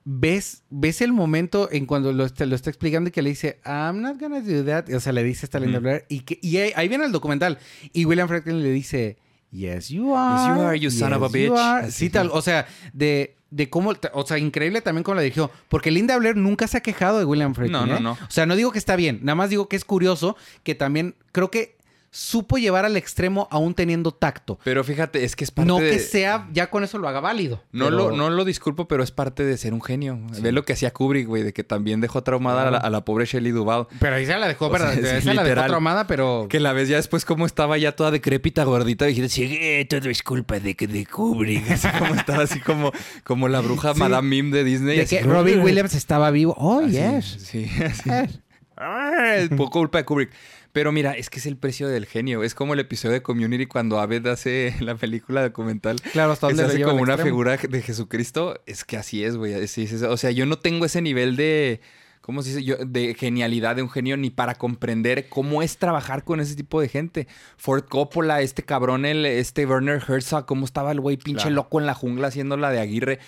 [0.05, 3.61] ¿Ves, ves el momento en cuando lo, está- lo está explicando y que le dice,
[3.67, 4.89] I'm not gonna do that?
[4.95, 5.83] O sea, le dice esta Linda Ujú.
[5.85, 6.07] Blair.
[6.09, 7.59] Y, que, y ahí, ahí viene el documental.
[7.93, 9.19] Y William Franklin le dice,
[9.53, 10.55] Yes, you are.
[10.55, 11.51] you are, you son of a bitch".
[11.53, 11.87] are".
[11.89, 12.07] Así.
[12.07, 12.31] Sí, tal.
[12.33, 13.93] O sea, de, de cómo.
[14.15, 15.51] O sea, increíble también cómo la dirigió.
[15.69, 17.73] Porque Linda Blair nunca se ha quejado de William Franklin.
[17.81, 18.01] No, no, ¿eh?
[18.01, 18.13] no.
[18.13, 19.21] O sea, no digo que está bien.
[19.23, 21.77] Nada más digo que es curioso que también creo que
[22.13, 24.59] supo llevar al extremo aún teniendo tacto.
[24.65, 25.91] Pero fíjate, es que es parte No de...
[25.91, 27.63] que sea, ya con eso lo haga válido.
[27.71, 30.19] No, pero- lo, no lo disculpo, pero es parte de ser un genio.
[30.41, 33.05] Ve lo que hacía Kubrick, güey, de que también dejó traumada a, la, a la
[33.05, 33.87] pobre Shelley Duvall.
[34.01, 35.69] Pero ahí se la dejó, O sea, la dejó literal.
[35.69, 36.47] traumada, pero.
[36.51, 39.05] Que la ves ya después como estaba ya toda decrépita, gordita.
[39.09, 41.71] Y dijiste, sí, eh, todo es culpa de, de Kubrick.
[41.71, 42.91] Así como estaba así como,
[43.23, 44.01] como la bruja Sí.
[44.01, 44.97] Madame Mim de Disney.
[44.97, 46.55] De así que Robin Williams estaba vivo.
[46.59, 47.25] Oh, Así, yes.
[47.41, 48.11] Sí, así.
[48.11, 48.41] Yes.
[48.77, 50.31] Ah, es poco culpa de Kubrick.
[50.73, 52.43] Pero mira, es que es el precio del genio.
[52.45, 56.01] Es como el episodio de Community cuando Abed hace la película documental.
[56.13, 57.25] Claro, hasta se le hace como una extremo.
[57.37, 58.61] figura de Jesucristo.
[58.67, 59.55] Es que así es, güey.
[59.55, 61.81] O sea, yo no tengo ese nivel de...
[62.21, 62.63] ¿Cómo se dice?
[62.65, 66.81] Yo, de genialidad de un genio ni para comprender cómo es trabajar con ese tipo
[66.81, 67.27] de gente.
[67.57, 71.57] Ford Coppola, este cabrón, el, este Werner Herzog, cómo estaba el güey pinche Claro.
[71.57, 73.19] loco en la jungla haciendo la de Aguirre.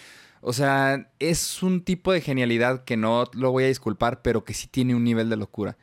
[0.42, 4.54] O sea, es un tipo de genialidad que no lo voy a disculpar, pero que
[4.54, 5.76] sí tiene un nivel de locura.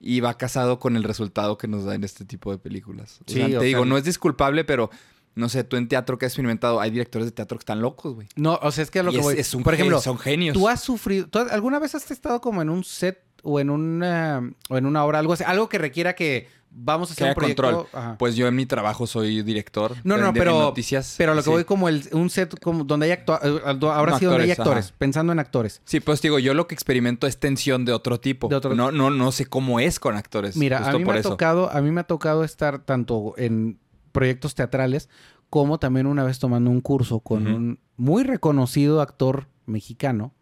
[0.00, 3.20] Y va casado con el resultado que nos da en este tipo de películas.
[3.22, 4.90] O Sí, sea, te o digo, sea- no es disculpable, pero
[5.34, 8.14] no sé, tú en teatro que has experimentado, hay directores de teatro que están locos,
[8.14, 8.28] güey.
[8.36, 9.34] No, o sea, es que a lo Y que es- voy.
[9.38, 10.54] es un Por ejemplo, son genios.
[10.54, 11.28] tú has sufrido.
[11.28, 15.04] ¿tú ¿Alguna vez has estado como en un set o en una, o en una
[15.04, 15.44] obra, algo así?
[15.44, 17.62] Algo que requiera que vamos a hacer un proyecto.
[17.62, 18.16] control.
[18.18, 19.94] Pues yo en mi trabajo soy director.
[20.04, 21.14] No, de- no, de pero, noticias.
[21.16, 21.50] pero a lo que sí.
[21.50, 24.50] voy como el, un set como donde hay actua- eh, ahora No, sí donde hay
[24.50, 24.94] actores, actores, ajá.
[24.98, 25.80] pensando en actores.
[25.84, 28.48] Sí, pues digo, yo lo que experimento es tensión de otro tipo.
[28.48, 30.56] De otro- No, no, no sé cómo es con actores.
[30.56, 33.78] Mira, a mí por me ha tocado, a mí me ha tocado estar tanto en
[34.12, 35.08] proyectos teatrales
[35.50, 40.32] como también una vez tomando un curso con un muy reconocido actor mexicano.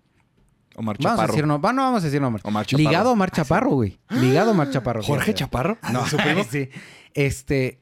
[0.76, 1.32] Omar Vamos a Chaparro.
[1.32, 2.42] decir no, no vamos a decir nombre.
[2.44, 2.88] Omar Chaparro.
[2.88, 3.98] Ligado a Omar Chaparro, güey.
[4.10, 5.02] Ligado a Omar Chaparro.
[5.02, 5.38] ¿Jorge fíjate.
[5.40, 5.78] Chaparro?
[5.92, 6.44] No, ¿Su primo?
[6.50, 6.68] sí.
[7.14, 7.80] Este,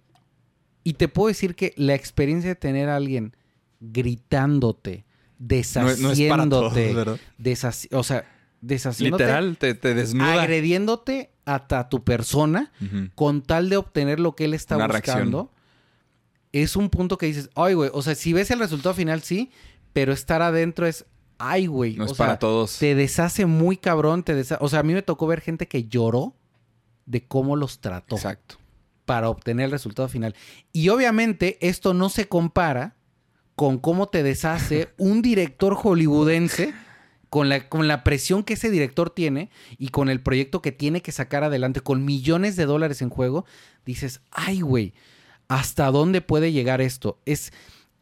[0.85, 3.35] y te puedo decir que la experiencia de tener a alguien
[3.81, 5.05] gritándote,
[5.39, 6.95] No, no deshaciéndote,
[7.39, 8.25] deshaci- o sea,
[8.61, 10.41] deshaciéndote, Literal, te, te desnuda.
[10.43, 12.73] agrediéndote hasta tu persona
[13.15, 15.51] con tal de obtener lo que él está Una buscando.
[16.53, 19.51] Es un punto que dices, ay, güey, o sea, si ves el resultado final, sí,
[19.95, 21.07] pero estar adentro es,
[21.43, 21.97] ay, güey.
[21.97, 22.79] No o es sea, para todos.
[22.79, 26.35] te deshace muy cabrón, te O sea, a mí me tocó ver gente que lloró
[27.05, 28.57] de cómo los trató Exacto.
[29.05, 30.37] para obtener el resultado final.
[30.73, 32.95] Y obviamente esto no se compara
[33.57, 36.73] con cómo te deshace un director hollywoodense
[37.29, 41.03] con la, con la presión que ese director tiene y con el proyecto que tiene
[41.03, 43.47] que sacar adelante con millones de dólares en juego.
[43.85, 44.95] Dices, ay, güey,
[45.49, 47.19] ¿hasta dónde puede llegar esto?
[47.25, 47.53] Es,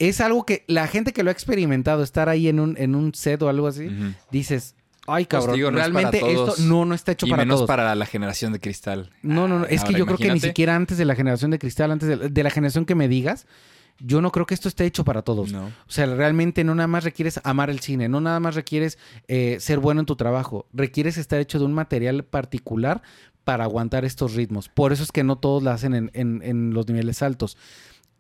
[0.01, 3.15] es algo que la gente que lo ha experimentado, estar ahí en un, en un
[3.15, 3.89] set o algo así,
[4.33, 4.75] dices,
[5.07, 6.59] Ay, Pues cabrón, digo, no es realmente todos.
[6.59, 7.67] esto no, no está hecho y para menos todos.
[7.69, 9.11] para la generación de cristal.
[9.23, 9.65] No, no, no.
[9.67, 12.29] Es que yo creo que ni siquiera antes de la generación de cristal, antes de,
[12.29, 13.47] de la generación que me digas,
[13.99, 15.53] yo no creo que esto esté hecho para todos.
[15.53, 15.65] No.
[15.67, 19.57] O sea, realmente no nada más requieres amar el cine, no nada más requieres eh,
[19.59, 23.03] ser bueno en tu trabajo, requieres estar hecho de un material particular
[23.43, 24.69] para aguantar estos ritmos.
[24.69, 27.57] Por eso es que no todos la hacen en, en- en los niveles altos.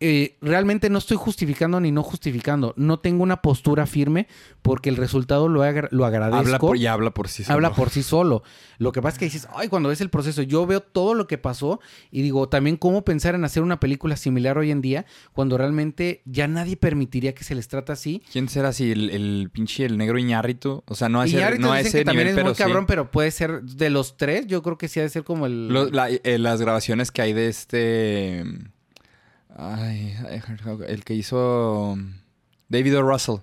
[0.02, 2.72] Eh, realmente no estoy justificando ni no justificando.
[2.78, 4.28] No tengo una postura firme
[4.62, 7.54] porque el resultado lo, agra- lo agradezco Habla por, y habla por sí solo.
[7.54, 8.42] habla por sí solo.
[8.78, 11.26] Lo que pasa es que dices, ay, cuando ves el proceso, yo veo todo lo
[11.26, 15.04] que pasó y digo, también cómo pensar en hacer una película similar hoy en día
[15.34, 18.22] cuando realmente ya nadie permitiría que se les trata así.
[18.32, 18.90] ¿Quién será así?
[18.92, 20.82] El, el pinche el negro Iñárritu.
[20.86, 22.62] O sea, no ese, ahorita no a ese que también nivel, es muy pero sí.
[22.62, 25.44] cabrón, pero puede ser de los tres, yo creo que sí ha de ser como
[25.44, 25.68] el...
[25.68, 28.44] Lo- la- eh, las grabaciones que hay de este.
[29.56, 30.16] Ay,
[30.88, 31.98] el que hizo.
[32.68, 33.02] David O.
[33.02, 33.36] Russell.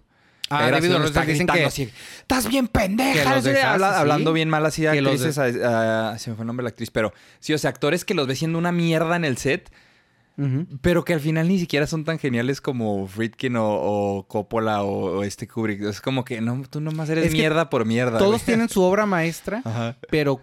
[0.50, 1.00] Ah, David O.
[1.00, 1.90] Russell está dicen que- así,
[2.20, 3.36] Estás bien pendeja.
[3.36, 3.96] los habla- sí.
[4.00, 5.38] Hablando bien mal así de Que los actrices.
[5.64, 6.90] a- a- se me fue el nombre de la actriz.
[6.92, 9.70] Pero sí, o sea, actores que los ves siendo una mierda en el set.
[10.82, 15.18] Pero que al final ni siquiera son tan geniales como Friedkin o, o Coppola o,
[15.18, 15.82] o este Kubrick.
[15.82, 18.20] Es como que no, tú nomás eres Es mierda por mierda.
[18.20, 18.46] Todos güey.
[18.46, 19.98] tienen su obra maestra, Ajá.
[20.12, 20.40] pero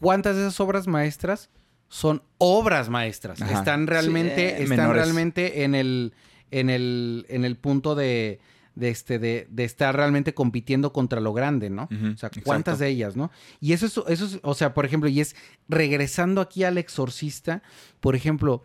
[0.00, 1.48] ¿cuántas de esas obras maestras
[1.88, 3.40] son obras maestras?
[3.42, 3.58] Ajá.
[3.58, 5.02] Están realmente, Sí, están menores.
[5.02, 6.12] realmente en el,
[6.50, 8.40] en el, en el punto de,
[8.74, 11.84] de este, de, de estar realmente compitiendo contra lo grande, ¿no?
[11.84, 12.84] O sea, ¿cuántas exacto.
[12.84, 13.30] de ellas, no?
[13.60, 15.34] Y eso es, eso es, o sea, por ejemplo, y es
[15.68, 17.62] regresando aquí al exorcista,
[18.00, 18.64] por ejemplo,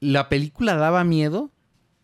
[0.00, 1.50] la película daba miedo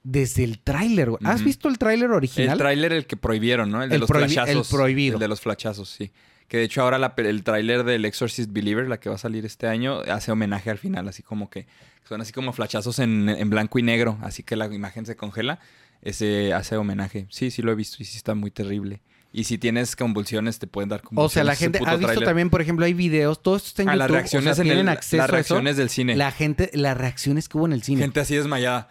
[0.03, 1.11] desde el tráiler.
[1.25, 2.53] ¿Has visto el tráiler original?
[2.53, 3.83] El tráiler el que prohibieron, ¿no?
[3.83, 4.71] El de El los flashazos.
[4.71, 5.15] el prohibido.
[5.15, 6.13] El de los flashazos, sí.
[6.49, 9.45] Que de hecho ahora la el tráiler del Exorcist Believer, la que va a salir
[9.47, 11.67] este año, hace homenaje al final, así como que
[12.09, 15.59] son así como flashazos en, en blanco y negro, así que la imagen se congela.
[16.03, 17.27] Ese hace homenaje.
[17.31, 19.01] Sí, sí lo he visto y sí está muy terrible.
[19.33, 21.33] Y si tienes convulsiones, te pueden dar convulsiones.
[21.33, 23.89] O sea, la gente, ¿has visto también, por ejemplo, hay videos, todo esto está en
[23.89, 25.33] Ah, YouTube, las o sea, reacciones en tienen el, acceso las a eso.
[25.33, 26.15] reacciones del cine.
[26.15, 28.03] La gente, las reacciones que hubo en el cine.
[28.03, 28.91] Gente así desmayada.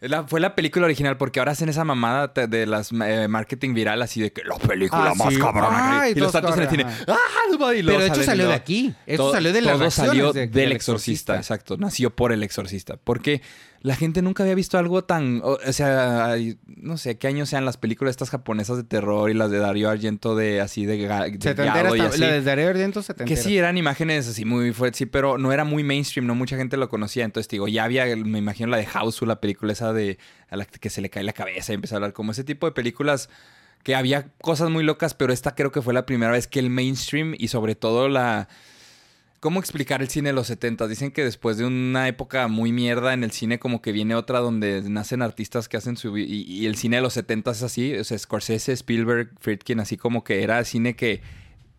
[0.00, 4.02] La- fue la película original, porque ahora hacen esa mamada de las eh, marketing viral,
[4.02, 5.40] así de que la película Ah, más sí.
[5.40, 6.08] cabrona.
[6.10, 6.86] Y los tantos en el cine.
[7.08, 7.16] ¡Ah!
[7.74, 8.94] Y Pero de hecho salió de luego- aquí.
[9.06, 11.34] Esto salió de las todo salió de- del del exorcista.
[11.34, 11.36] Exorcista.
[11.36, 11.76] exacto.
[11.78, 12.96] Nació por el exorcista.
[13.02, 13.40] Porque
[13.86, 15.40] la gente nunca había visto algo tan...
[15.44, 19.30] O, o sea, hay- no sé, qué años sean las películas estas japonesas de terror
[19.30, 21.36] y las de Dario Argento de así de, de
[21.96, 22.18] y así.
[22.18, 23.40] la de Darío Argento Que setentera.
[23.40, 26.76] sí, eran imágenes así muy fuertes, sí, pero no era muy mainstream, no mucha gente
[26.76, 27.24] lo conocía.
[27.24, 30.18] Entonces, digo, ya había, me imagino la de House, la película esa de
[30.50, 32.66] a la que se le cae la cabeza y empieza a hablar, como ese tipo
[32.66, 33.28] de películas
[33.84, 36.70] que había cosas muy locas, pero esta creo que fue la primera vez que el
[36.70, 38.48] mainstream y sobre todo la...
[39.46, 40.88] ¿Cómo explicar el cine de los 70?
[40.88, 44.40] Dicen que después de una época muy mierda en el cine, como que viene otra
[44.40, 46.18] donde nacen artistas que hacen su...
[46.18, 49.96] Y, y el cine de los 70 es así, o sea, Scorsese, Spielberg, Friedkin, así
[49.96, 51.20] como que era cine que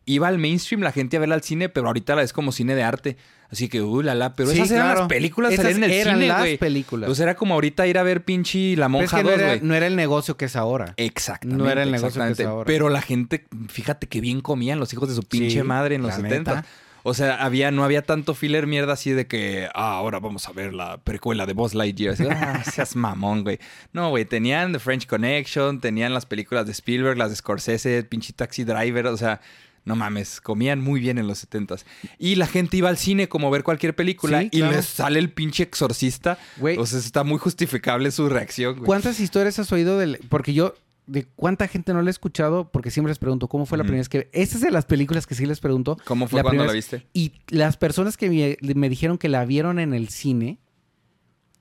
[0.05, 2.73] iba al mainstream la gente a verla al cine, pero ahorita la es como cine
[2.73, 3.17] de arte.
[3.49, 4.99] Así que, uh, la, la, pero Sí, esas eran claro.
[5.01, 6.57] las películas, Esas salían en el eran cine, las güey.
[6.57, 7.17] películas.
[7.17, 9.59] Sea, era como ahorita ir a ver pinche La Monja que no 2, era, güey.
[9.61, 10.93] no era el negocio que es ahora.
[10.95, 11.61] Exactamente.
[11.61, 12.65] No era el negocio que es ahora.
[12.65, 16.03] Pero la gente, fíjate que bien comían los hijos de su pinche Sí, madre en
[16.03, 16.55] los la 70.
[16.55, 16.65] neta.
[17.09, 20.51] O sea, había, no había tanto filler mierda así de que, ah, ahora vamos a
[20.51, 22.15] ver la precuela de Buzz Lightyear.
[22.15, 23.59] Así, ah, seas mamón, güey.
[23.93, 28.33] No, güey, tenían The French Connection, tenían las películas de Spielberg, las de Scorsese, pinche
[28.33, 29.39] Taxi Driver, o sea,
[29.85, 31.85] no mames, comían muy bien en los 70s.
[32.19, 34.75] Y la gente iba al cine como a ver cualquier película Sí, y claro.
[34.75, 36.37] les sale el pinche exorcista.
[36.57, 36.77] Güey.
[36.77, 38.85] O sea, está muy justificable su reacción, güey.
[38.85, 40.19] ¿Cuántas historias has oído del...?
[40.27, 40.75] Porque yo...
[41.07, 42.69] ¿De cuánta gente no la he escuchado?
[42.69, 44.29] Porque siempre les pregunto, ¿cómo fue la primera vez que...?
[44.33, 45.97] Esta es de las películas que sí les pregunto.
[46.05, 47.07] ¿Cómo fue La cuando la vez- viste?
[47.13, 50.59] Y las personas que me, me dijeron que la vieron en el cine,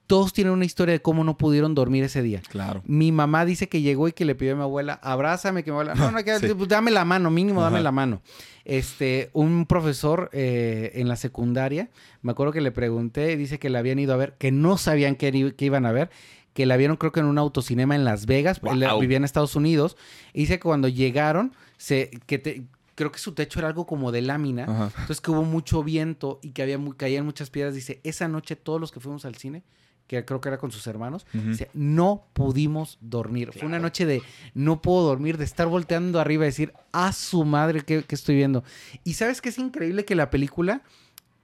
[0.05, 2.41] todos tienen una historia de cómo no pudieron dormir ese día.
[2.49, 2.81] Claro.
[2.85, 5.75] Mi mamá dice que llegó y que le pidió a mi abuela, abrázame, que mi
[5.75, 6.47] abuela, no, no, que- Sí.
[6.53, 8.21] pues, dame la mano, mínimo dame la mano.
[8.63, 11.89] Este, un profesor eh, en la secundaria,
[12.21, 15.15] me acuerdo que le pregunté, dice que la habían ido a ver, que no sabían
[15.15, 16.09] qué iban a ver,
[16.57, 18.99] que la vieron creo que en un autocinema en Las Vegas, Guau.
[18.99, 19.95] vivía en Estados Unidos,
[20.33, 22.63] y dice que cuando llegaron, se, que te-
[22.95, 24.85] creo que su techo era algo como de lámina, Ajá.
[25.01, 27.75] entonces que hubo mucho viento y que había muy, caían muchas piedras.
[27.75, 29.61] Dice, esa noche todos los que fuimos al cine,
[30.07, 31.27] que creo que era con sus hermanos,
[31.75, 33.51] no pudimos dormir.
[33.53, 34.23] Fue una noche de
[34.55, 38.35] no puedo dormir, de estar volteando arriba y decir, a su madre, ¿qué, qué estoy
[38.35, 38.63] viendo?
[39.03, 40.81] Y sabes que es increíble que la película,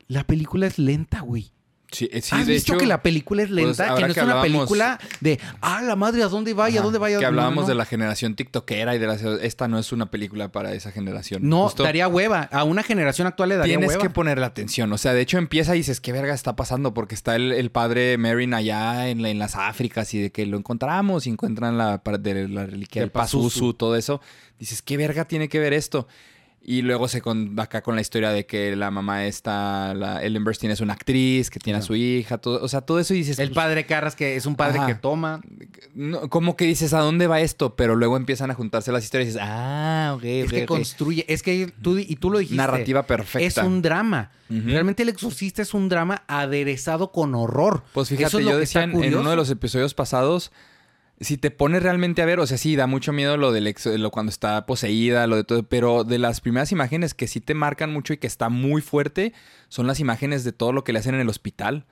[0.08, 1.52] la película es lenta, güey.
[1.94, 3.86] Sí, eh, sí, ¿Has de visto hecho, que la película es lenta?
[3.86, 6.70] que ahora no es que una película de, ah, la madre, ¿a dónde va?
[6.70, 7.10] ¿Y a dónde va?
[7.10, 7.36] Y a Que dónde-".
[7.36, 9.14] No, hablábamos no, de la generación tiktokera y de la...
[9.42, 11.48] Esta no es una película para esa generación.
[11.48, 12.50] No, Justo daría hueva.
[12.52, 14.02] A una generación actual le daría Tienes hueva.
[14.02, 14.92] que ponerle atención.
[14.92, 16.94] O sea, de hecho empieza y dices, ¿qué verga está pasando?
[16.94, 20.46] Porque está el, el padre Merin allá en, la- en las Áfricas y de que
[20.48, 23.74] lo encontramos y encuentran la, de la reliquia Del Pazuzu.
[23.76, 24.20] todo eso.
[24.60, 26.08] Dices, ¿qué verga tiene que ver esto?
[26.66, 30.46] Y luego se con, acá con la historia de que la mamá está, la Ellen
[30.46, 33.18] Burstyn es una actriz, que tiene a su hija, todo, o sea, todo eso y
[33.18, 33.38] dices...
[33.40, 34.88] El pues, padre Carras, que es un padre Ajá.
[34.88, 35.42] que toma.
[35.94, 37.76] no, como que dices, ¿a dónde va esto?
[37.76, 40.68] Pero luego empiezan a juntarse las historias y dices, ah, ok, Es que ok".
[40.68, 41.26] construye.
[41.28, 42.56] Es que tú, y tú lo dijiste.
[42.56, 43.62] Narrativa perfecta.
[43.62, 44.32] Es un drama.
[44.50, 47.84] Realmente El Exorcista es un drama aderezado con horror.
[47.92, 50.52] Pues fíjate, es lo yo que decía en, uno de los episodios pasados,
[51.20, 53.86] si te pones realmente a ver, o sea, sí, da mucho miedo lo del ex-
[53.86, 57.54] lo cuando está poseída, lo de todo, pero de las primeras imágenes que sí te
[57.54, 59.34] marcan mucho y que está muy fuerte,
[59.70, 61.86] son las imágenes de todo lo que le hacen en el hospital.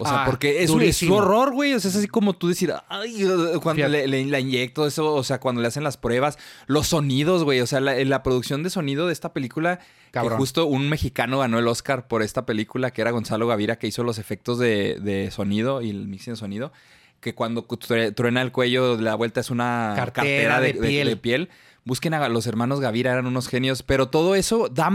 [0.00, 1.74] O sea, Ah, porque es es un horror, güey.
[1.74, 3.26] O sea, es así como tú decir, ay,
[3.62, 7.44] cuando le, le- la inyecto, eso, o sea, cuando le hacen las pruebas, los sonidos,
[7.44, 7.60] güey.
[7.60, 10.32] O sea, la, la producción de sonido de esta película, Cabrón.
[10.32, 13.86] que justo un mexicano ganó el Oscar por esta película, que era Gonzalo Gavira, que
[13.86, 16.72] hizo los efectos de, de sonido y el mixing de sonido.
[17.22, 21.08] Que cuando tru- truena el cuello, la vuelta es una Cartera cartera, de, piel.
[21.08, 21.48] de piel.
[21.84, 23.82] Busquen a los hermanos Gavira, eran unos genios.
[23.82, 24.90] Pero todo eso da.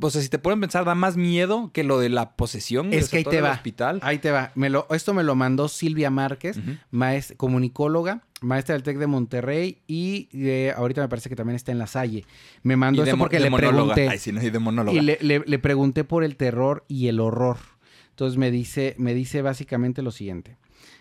[0.00, 2.92] O sea, si te pueden pensar, da más miedo que lo de la posesión.
[2.92, 3.50] Es que ahí te va.
[3.52, 3.98] hospital.
[4.02, 4.52] Ahí te va.
[4.54, 6.72] Me lo, esto me lo mandó Silvia Márquez, Ujú.
[6.92, 11.72] maes- comunicóloga, maestra del TEC de Monterrey y eh, ahorita me parece que también está
[11.72, 12.24] en La Salle.
[12.62, 13.94] Me mandó esto porque le monóloga.
[13.94, 14.08] pregunté.
[14.08, 14.96] Ay, sí, no, y de monóloga.
[14.96, 17.56] Y le, le- le pregunté por el terror y el horror.
[18.10, 20.56] Entonces me dice, me dice básicamente lo siguiente.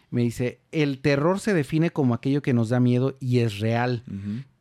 [0.09, 4.03] Me dice, el terror se define como aquello que nos da miedo y es real.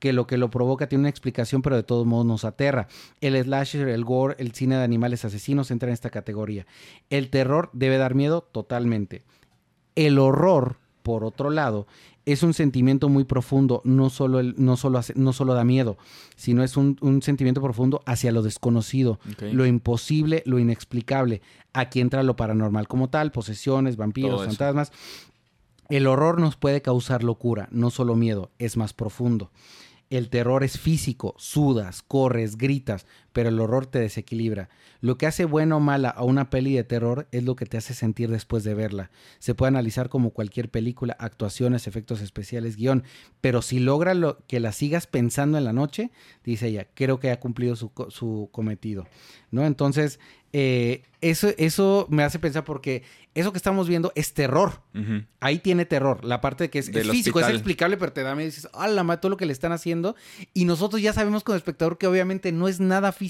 [0.00, 2.88] Que lo que lo provoca tiene una explicación, pero de todos modos nos aterra.
[3.20, 6.66] El slasher, el gore, el cine de animales asesinos entra en esta categoría.
[7.10, 9.22] El terror debe dar miedo totalmente.
[9.94, 11.86] El horror, por otro lado,
[12.24, 15.96] es un sentimiento muy profundo, no solo, el- no solo, hace- no solo da miedo,
[16.34, 19.20] sino es un, un sentimiento profundo hacia lo desconocido,
[19.52, 21.40] lo imposible, lo inexplicable.
[21.72, 24.50] Aquí entra lo paranormal como tal, posesiones, vampiros, eso.
[25.88, 29.52] El horror nos puede causar locura, no solo miedo, es más profundo.
[30.10, 34.70] El terror es físico, sudas, corres, gritas, pero el horror te desequilibra.
[35.02, 37.76] Lo que hace buena o mala a una peli de terror es lo que te
[37.76, 39.10] hace sentir después de verla.
[39.40, 43.04] Se puede analizar como cualquier película, actuaciones, efectos especiales, guion,
[43.42, 46.10] pero si logra lo, que la sigas pensando en la noche,
[46.44, 49.06] dice ella, creo que ha cumplido su, co- su cometido.
[49.50, 49.64] ¿No?
[49.66, 50.18] Entonces,
[50.52, 53.02] eh, eso, eso me hace pensar porque
[53.34, 54.80] eso que estamos viendo es terror.
[55.40, 56.24] Ahí tiene terror.
[56.24, 59.02] La parte de que es, físico, es explicable, pero te da y dices, ah, la
[59.02, 60.16] madre, todo lo que le están haciendo.
[60.54, 63.25] Y nosotros ya sabemos como espectador que obviamente no es nada físico,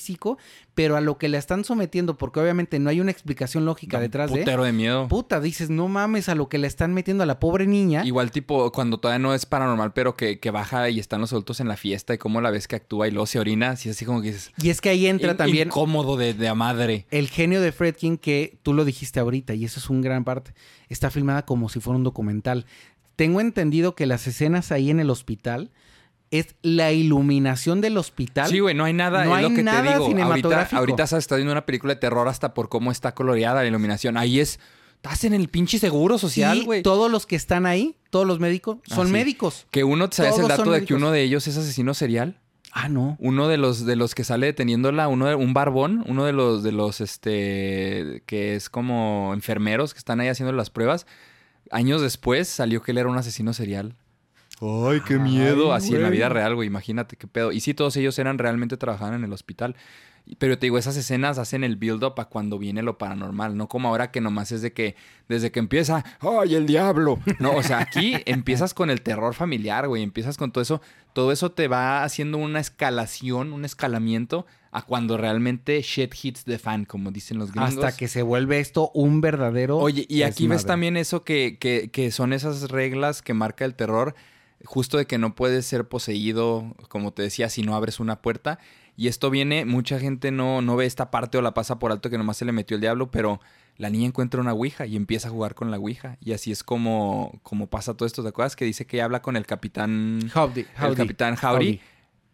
[0.75, 4.01] pero a lo que le están sometiendo, porque obviamente no hay una explicación lógica Da
[4.01, 4.39] un detrás de.
[4.41, 5.09] putero de miedo.
[5.09, 8.05] Puta, dices, no mames a lo que le están metiendo a la pobre niña.
[8.05, 11.61] Igual tipo cuando todavía no es paranormal, pero que, que baja y están los adultos
[11.61, 14.05] en la fiesta y cómo la ves que actúa y luego se orina, así así
[14.05, 14.53] como que dices...
[14.63, 17.07] Y es que ahí entra "In- también Incómodo de, de a madre.
[17.11, 20.53] el genio de Fredkin que tú lo dijiste ahorita, y eso es un gran parte.
[20.89, 22.67] Está filmada como si fuera un documental.
[23.17, 25.71] Tengo entendido que las escenas ahí en el hospital
[26.31, 28.49] es la iluminación del hospital.
[28.49, 29.95] Sí, güey, no hay nada, No es lo hay que nada te digo.
[30.05, 30.79] Ahorita, cinematográfico.
[30.79, 34.17] ahorita sabes, estás viendo una película de terror hasta por cómo está coloreada la iluminación.
[34.17, 34.61] Ahí es...
[34.97, 36.83] Estás en el pinche seguro social, güey.
[36.83, 39.13] todos los que están ahí, todos los médicos, son Así.
[39.13, 39.67] médicos.
[39.71, 42.41] Que uno, ¿sabes el Todos dato son de que uno de ellos es asesino serial?
[42.73, 43.17] Ah, no.
[43.21, 46.63] Uno de los de los que sale deteniéndola, uno de, un barbón, uno de los
[46.63, 51.07] de los este que es como enfermeros que están ahí haciendo las pruebas.
[51.71, 53.95] Años después salió que él era un asesino serial.
[54.61, 55.73] Ay, qué miedo.
[55.73, 56.67] Así en la vida real, güey.
[56.67, 57.53] Imagínate qué pedo.
[57.53, 59.77] Y sí, todos ellos eran realmente trabajaban en el hospital.
[60.39, 63.89] Pero te digo, esas escenas hacen el build-up a cuando viene lo paranormal, no como
[63.89, 64.97] ahora que nomás es de que
[65.29, 67.21] desde que empieza, ¡ay, el diablo!
[67.39, 71.31] No, o sea, aquí empiezas con el terror familiar, güey, empiezas con todo eso, todo
[71.31, 76.87] eso te va haciendo una escalación, un escalamiento a cuando realmente shit hits the fan,
[76.87, 77.77] como dicen los gringos.
[77.77, 79.79] Hasta que se vuelve esto un verdadero.
[79.79, 83.77] Oye, y aquí ves también eso que, que, que son esas reglas que marca el
[83.77, 84.17] terror,
[84.65, 88.59] justo de que no puedes ser poseído, como te decía, si no abres una puerta.
[88.97, 92.09] Y esto viene, mucha gente no, no ve esta parte o la pasa por alto
[92.09, 93.41] que nomás se le metió el diablo, pero
[93.77, 96.17] la niña encuentra una ouija y empieza a jugar con la ouija.
[96.21, 98.23] Y así es como, como pasa todo esto.
[98.23, 101.67] ¿Te acuerdas que dice que habla con el capitán, Howdy, el capitán Howdy?
[101.67, 101.81] howdy.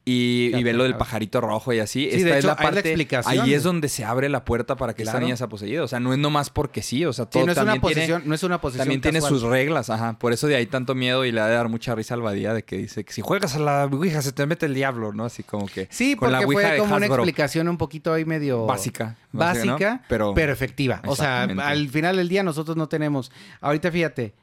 [0.05, 2.09] Y, y ve lo del pajarito rojo y así.
[2.11, 2.81] Sí, Esta de es hecho, la hay la parte.
[2.81, 3.41] explicación.
[3.45, 5.21] Ahí es donde se abre la puerta para que Claro.
[5.21, 5.85] niña sea poseída.
[5.85, 7.05] O sea, no es nomás porque sí.
[7.05, 8.85] O sea, Sí, todo no es una también tiene- posición, no es una posición.
[8.85, 10.19] también tiene sus reglas, ajá.
[10.19, 12.53] Por eso de ahí tanto miedo y le ha de dar mucha risa al Badía
[12.53, 15.25] de que dice que si juegas a la Ouija se te mete el diablo, ¿no?
[15.25, 15.87] Así como que.
[15.93, 19.17] Sí, con porque la fue como una explicación un poquito ahí medio Básica.
[19.31, 20.01] básica, ¿no?
[20.09, 21.01] Pero, pero, efectiva.
[21.07, 23.31] O sea, al final del día nosotros no tenemos.
[23.61, 24.35] Ahorita fíjate,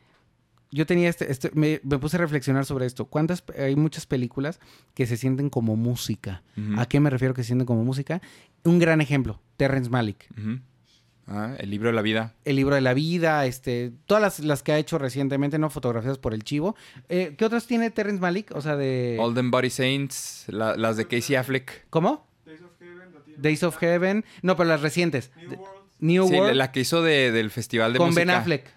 [0.71, 3.05] yo tenía este, este me, me puse a reflexionar sobre esto.
[3.05, 4.59] ¿Cuántas hay muchas películas
[4.93, 6.43] que se sienten como música?
[6.77, 8.21] ¿A qué me refiero que se sienten como música?
[8.63, 10.27] Un gran ejemplo, Terrence Malick.
[11.31, 12.33] Ah, el libro de la vida.
[12.43, 16.17] El libro de la vida, este, todas las, las que ha hecho recientemente, no fotografiadas
[16.17, 16.75] por el chivo.
[17.07, 18.51] Eh, ¿Qué otras tiene Terrence Malick?
[18.55, 19.15] O sea, de.
[19.19, 21.85] Olden Body Saints, la- las de Casey Affleck.
[21.91, 22.27] ¿Cómo?
[22.47, 24.25] Days of Heaven, Days of Heaven.
[24.41, 25.31] No, pero las recientes.
[25.37, 28.21] New World, New Sí, World la que hizo de- del festival de con música.
[28.21, 28.73] Ben Affleck.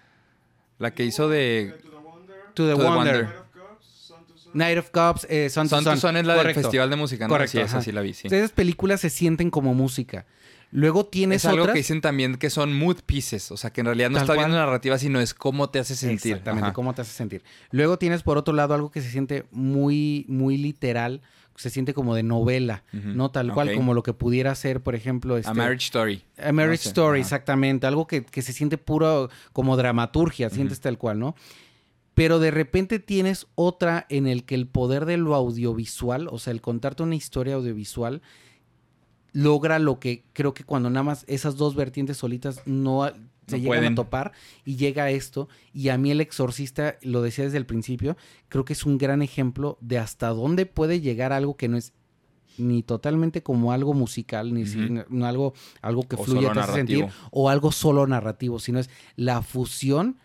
[0.83, 1.75] La que hizo de...
[1.83, 3.25] To the Wonder, To the, To the Wonder.
[3.25, 3.43] Wonder.
[4.55, 5.97] Night of Cups, eh, Son Son Son.
[5.99, 7.31] Son es la del festival de música, ¿no?
[7.33, 7.83] Correcto, Sí, esa ajá.
[7.83, 8.27] sí la vi, sí.
[8.27, 10.27] Esas películas se sienten como música.
[10.73, 11.75] Luego tienes Es algo otras...
[11.75, 13.51] que dicen también que son mood pieces.
[13.53, 14.67] O sea, que en realidad no Tal está viendo cual.
[14.67, 16.33] narrativa, sino es cómo te hace sentir.
[16.33, 16.73] Exactamente, Ajá.
[16.75, 17.43] cómo te hace sentir.
[17.71, 21.23] Luego tienes por otro lado algo que se siente muy, muy literal,
[21.57, 25.37] se siente como de novela, no tal cual como lo que pudiera ser, por ejemplo,
[25.37, 26.23] este, A Marriage Story.
[26.39, 27.27] A Marriage No sé, Story, ajá.
[27.27, 31.35] exactamente, algo que, que se siente puro como dramaturgia, sientes tal cual, ¿no?
[32.15, 36.53] Pero de repente tienes otra en el que el poder de lo audiovisual, o sea,
[36.53, 38.21] el contarte una historia audiovisual,
[39.33, 43.11] logra lo que creo que cuando nada más esas dos vertientes solitas no
[43.47, 43.93] se No llegan pueden.
[43.93, 44.33] a topar
[44.65, 45.49] y llega a esto.
[45.73, 48.17] Y a mí el exorcista, lo decía desde el principio,
[48.49, 51.93] creo que es un gran ejemplo de hasta dónde puede llegar algo que no es
[52.59, 54.65] ni totalmente como algo musical, ni
[55.25, 60.19] algo, algo que O fluye, hace sentir, o algo solo narrativo, sino es la fusión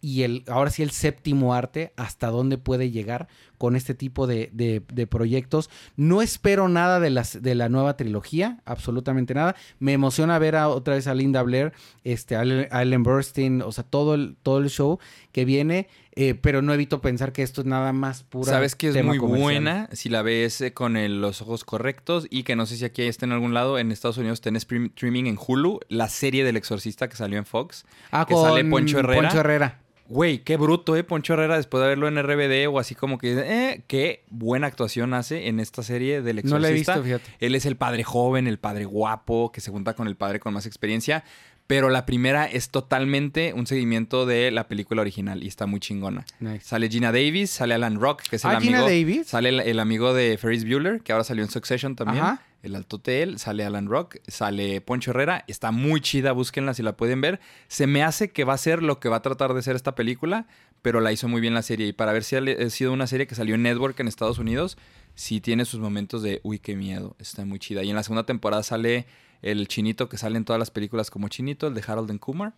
[0.00, 3.28] y el, ahora sí el séptimo arte, hasta dónde puede llegar
[3.62, 5.70] con este tipo de, de- de proyectos.
[5.94, 9.54] No espero nada de, las, de la nueva trilogía, absolutamente nada.
[9.78, 13.84] Me emociona ver a, otra vez a Linda Blair, este, a Ellen- Burstyn, o sea,
[13.84, 14.98] todo el, todo el show
[15.30, 15.86] que viene,
[16.16, 18.50] eh, pero no evito pensar que esto es nada más pura.
[18.50, 19.40] Sabes que es muy comercial.
[19.40, 22.84] buena si la ves eh, con el- los ojos correctos y que no sé si
[22.84, 23.78] aquí está en algún lado.
[23.78, 27.84] En Estados Unidos tenés streaming en Hulu, la serie del exorcista que salió en Fox.
[28.10, 29.22] Ah, que con sale Poncho Herrera.
[29.22, 29.78] Poncho Herrera.
[30.12, 31.04] Güey, qué bruto, ¿eh?
[31.04, 35.14] Poncho Herrera, después de verlo en RBD o así como que, eh, qué buena actuación
[35.14, 36.56] hace en esta serie del exorcista.
[36.58, 37.24] No la he visto, fíjate.
[37.40, 40.52] Él es el padre joven, el padre guapo, que se junta con el padre con
[40.52, 41.24] más experiencia.
[41.66, 46.26] Pero la primera es totalmente un seguimiento de la película original y está muy chingona.
[46.40, 46.60] Nice.
[46.66, 48.72] Sale Gina Davis, sale Alan Rock, que es el Ah, amigo.
[48.72, 49.28] Gina Davis.
[49.28, 52.22] Sale el, el amigo de Ferris Bueller, que ahora salió en Succession también.
[52.22, 52.42] Ajá.
[52.62, 55.44] El Alto Hotel, sale Alan Rock, sale Poncho Herrera.
[55.48, 57.40] Está muy chida, búsquenla si la pueden ver.
[57.68, 59.94] Se me hace que va a ser lo que va a tratar de ser esta
[59.94, 60.46] película,
[60.80, 61.88] pero la hizo muy bien la serie.
[61.88, 64.78] Y para ver si ha sido una serie que salió en Network en Estados Unidos,
[65.14, 67.82] sí tiene sus momentos de, uy, qué miedo, está muy chida.
[67.82, 69.06] Y en la segunda temporada sale
[69.42, 72.54] el chinito que sale en todas las películas como chinito, el de Harold and Kumar.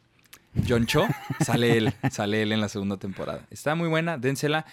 [0.69, 1.07] John Cho,
[1.41, 3.47] sale él, sale él en la segunda temporada.
[3.51, 4.67] Está muy buena, dénsela.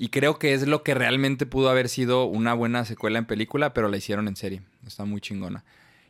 [0.00, 3.74] Y creo que es lo que realmente pudo haber sido una buena secuela en película,
[3.74, 4.62] pero la hicieron en serie.
[4.86, 5.64] Está muy chingona.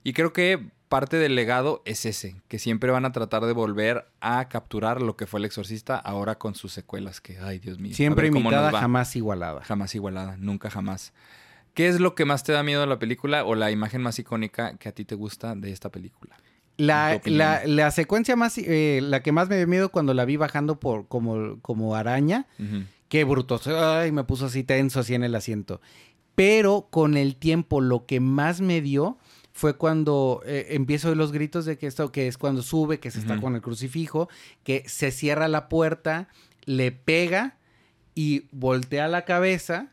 [0.04, 4.06] Y creo que parte del legado es ese, que siempre van a tratar de volver
[4.20, 7.94] a capturar lo que fue el exorcista ahora con sus secuelas, que, ay Dios mío.
[7.94, 9.62] Siempre imitada, jamás igualada.
[9.62, 11.14] Jamás igualada, nunca jamás.
[11.72, 14.18] ¿Qué es lo que más te da miedo de la película o la imagen más
[14.18, 16.36] icónica que a ti te gusta de esta película?
[16.76, 20.36] La, la, la secuencia más, eh, la que más me dio miedo cuando la vi
[20.36, 22.46] bajando por como, como araña.
[23.08, 25.80] Qué bruto, ay, me puso así tenso, así en el asiento.
[26.34, 29.18] Pero con el tiempo lo que más me dio
[29.52, 33.18] fue cuando eh, empiezo los gritos de que esto, que es cuando sube, que se
[33.18, 34.28] está con el crucifijo,
[34.62, 36.28] que se cierra la puerta,
[36.64, 37.56] le pega
[38.14, 39.90] y voltea la cabeza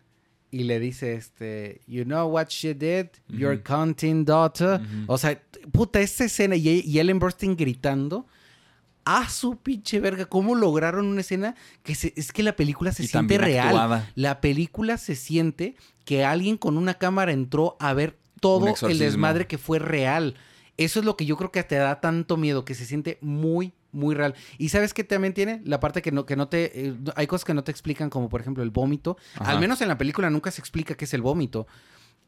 [0.52, 3.64] y le dice este, you know what she did, your Ujú.
[3.64, 4.80] counting daughter.
[5.08, 5.42] O sea,
[5.72, 8.28] puta, esta escena y, y Ellen Burstyn gritando.
[9.06, 13.04] A su pinche verga, ¿cómo lograron una escena que se- es que la película se
[13.04, 13.68] Y siente real?
[13.68, 14.12] actuada.
[14.16, 15.76] La película se siente
[16.06, 20.36] que alguien con una cámara entró a ver todo el desmadre que fue real.
[20.78, 23.74] Eso es lo que yo creo que te da tanto miedo, que se siente muy,
[23.92, 24.36] muy real.
[24.58, 27.46] Y sabes qué también tiene la parte que no, que no te, eh, hay cosas
[27.46, 29.18] que no te explican, como por ejemplo el vómito.
[29.36, 29.52] Ajá.
[29.52, 31.66] Al menos en la película nunca se explica qué es el vómito.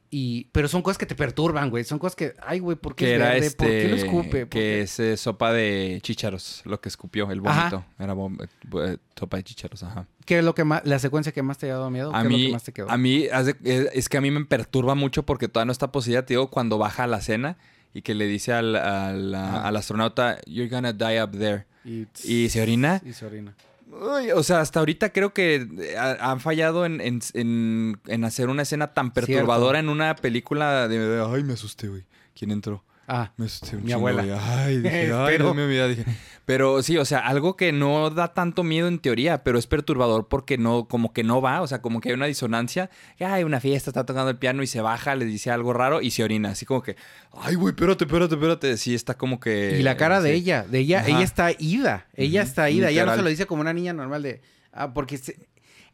[0.10, 1.84] Y, pero son cosas que te perturban, güey.
[1.84, 3.38] Son cosas que, ay, güey, ¿por qué Que es verde?
[3.46, 3.58] este.
[3.66, 4.40] ¿Por qué lo escupe?
[4.46, 4.82] ¿Por Que qué?
[4.82, 7.84] es eh, sopa de chícharos, lo que escupió, el vómito.
[8.00, 8.42] Era vom-
[8.86, 10.08] eh, sopa de chícharos, ajá.
[10.26, 12.16] ¿Qué es lo que más, la secuencia que más te ha dado miedo?
[12.16, 12.90] A ¿Qué es lo mí, que más te quedó?
[12.90, 13.26] a mí,
[13.66, 16.78] eh, es que a mí me perturba mucho porque todavía no está te digo, cuando
[16.78, 17.58] baja a la cena
[17.94, 21.66] y que le dice al, al- al astronauta, you're gonna die up there.
[21.84, 23.02] ¿Y se orina?
[23.06, 23.56] Y se orina.
[24.00, 28.24] Uy, o sea, hasta ahorita creo que eh, ha- han fallado en, en- en- en
[28.24, 32.04] hacer una escena tan perturbadora en una película de, de, ay, me asusté, güey.
[32.36, 32.84] ¿Quién entró?
[33.08, 34.24] Ah, Me asusté un Mi abuela.
[34.66, 36.04] Ay, dije, ay, Pero- mi vida, dije.
[36.46, 40.28] Pero sí, o sea, algo que no da tanto miedo en teoría, pero es perturbador
[40.30, 42.90] porque no, como que no va, o sea, como que hay una disonancia.
[43.18, 46.02] que, Ay, una fiesta, está tocando el piano y se baja, le dice algo raro
[46.02, 46.50] y se orina.
[46.52, 46.96] Así como que,
[47.34, 48.78] ay, güey, espérate, espérate, espérate.
[48.78, 49.78] Sí, está como que.
[49.80, 51.08] y la cara de ella, de ella, Ajá.
[51.10, 53.18] ella está ida, ella está ida, ella no literal.
[53.18, 54.42] se lo dice como una niña normal de,
[54.72, 55.36] ah, porque se-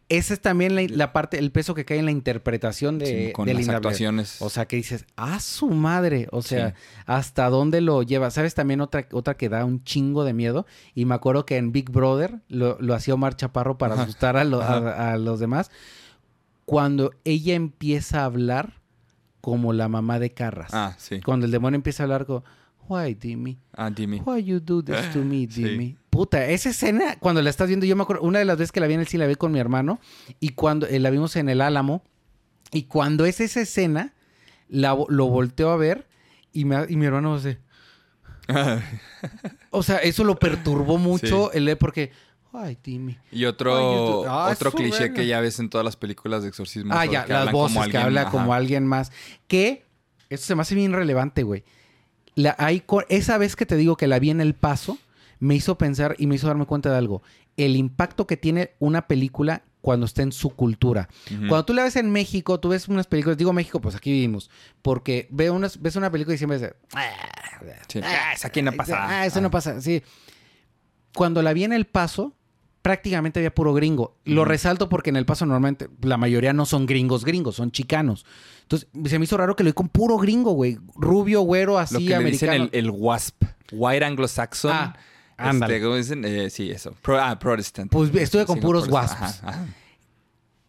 [0.09, 3.31] esa es también la, la parte, el peso que cae en la interpretación de, Sí,
[3.31, 3.77] con de las Linda Blair.
[3.77, 4.41] actuaciones.
[4.41, 6.75] O sea, que dices, a su madre, o sea, Sí.
[7.05, 8.29] hasta dónde lo lleva.
[8.29, 10.65] ¿Sabes también otra, otra que da un chingo de miedo?
[10.93, 14.03] Y me acuerdo que en Big Brother lo, lo hacía Omar Chaparro para Ajá.
[14.03, 15.13] asustar a, lo- a- Ajá.
[15.13, 15.71] a los demás.
[16.65, 18.81] Cuando ella empieza a hablar
[19.41, 20.69] como la mamá de Carras.
[20.73, 21.19] Ah, sí.
[21.21, 22.43] Cuando el demonio empieza a hablar con,
[22.87, 23.57] Why, Dimmy?
[23.75, 24.21] Ah, Jimmy.
[24.25, 25.97] Why you do this to me, Sí.
[26.13, 28.79] Puta, esa escena, cuando la estás viendo, yo me acuerdo, una de las veces que
[28.79, 29.99] la vi en el cine, la vi con mi hermano,
[30.39, 32.03] y cuando eh, la vimos en el Álamo,
[32.71, 34.13] y cuando es esa escena,
[34.69, 36.07] la lo volteo a ver,
[36.51, 37.59] y, me, y mi hermano hace...
[39.71, 42.11] O sea, eso lo perturbó mucho, el el porque...
[42.53, 43.17] Ay, Timmy.
[43.31, 44.27] y otro, Ay.
[44.29, 46.93] Ah, otro cliché que ya ves en todas las películas de exorcismo.
[46.95, 48.29] Ah, ya, que las voces como que alguien, habla ajá.
[48.29, 49.11] como alguien más.
[49.47, 49.87] Que
[50.29, 51.63] esto se me hace bien relevante, güey.
[52.35, 54.99] La, hay esa vez que te digo que la vi en El Paso,
[55.43, 57.21] me hizo pensar y me hizo darme cuenta de algo.
[57.57, 61.09] El impacto que tiene una película cuando está en su cultura.
[61.27, 64.49] Cuando tú la ves en México, tú ves unas películas, digo México, pues aquí vivimos,
[64.81, 66.75] porque veo unas, ves una película y siempre dices,
[67.89, 67.99] Sí.
[68.01, 68.95] Ah, eso aquí no pasa.
[68.97, 69.81] Ah, eso no pasa.
[69.81, 70.01] Sí.
[71.13, 72.33] Cuando la vi en El Paso,
[72.81, 74.15] prácticamente había puro gringo.
[74.23, 78.25] Lo resalto porque en El Paso normalmente la mayoría no son gringos gringos, son chicanos.
[78.61, 80.77] Entonces, se me hizo raro que lo vi con puro gringo, güey.
[80.95, 82.69] Rubio, güero, así, Lo que le dicen americano.
[82.71, 83.43] el, el WASP.
[83.73, 84.93] White Anglo-Saxon.
[85.43, 85.81] Este, ándale.
[85.81, 86.23] ¿Cómo dicen?
[86.25, 86.93] Eh, sí, eso.
[87.01, 87.91] Pro- ah, Protestant.
[87.91, 89.21] Pues estuve con Sí, puros Protestant.
[89.21, 89.43] WASPs.
[89.43, 89.65] Ajá, ajá.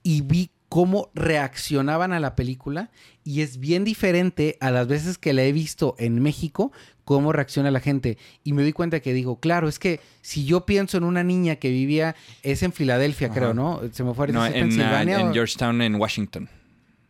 [0.03, 2.91] y vi cómo reaccionaban a la película
[3.23, 6.73] y es bien diferente a las veces que la he visto en México,
[7.05, 8.19] cómo reacciona la gente.
[8.43, 11.57] Y me doy cuenta que digo, claro, es que si yo pienso en una niña
[11.57, 13.37] que vivía, es en Filadelfia, Ajá.
[13.37, 13.81] creo, ¿no?
[13.93, 15.21] Se me fue ahorita No, en, Pensilvania.
[15.21, 16.49] en Georgetown, en Washington.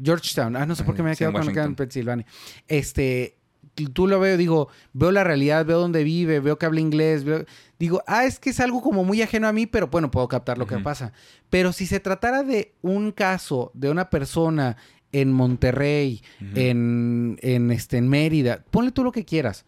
[0.03, 0.57] Georgetown.
[0.57, 1.75] Ah, no sé por qué me había sí, quedado cuando quedaba en.
[1.77, 2.27] Pensilvania.
[2.69, 3.39] Este,
[3.75, 7.45] tú lo veo, digo, veo la realidad, veo dónde vive, veo que habla inglés, veo-
[7.79, 10.59] digo, ah, es que es algo como muy ajeno a mí, pero bueno, puedo captar
[10.59, 11.13] lo que pasa.
[11.51, 14.77] Pero si se tratara de un caso de una persona
[15.13, 16.23] en Monterrey,
[16.57, 19.65] en, en, este, en Mérida, ponle tú lo que quieras,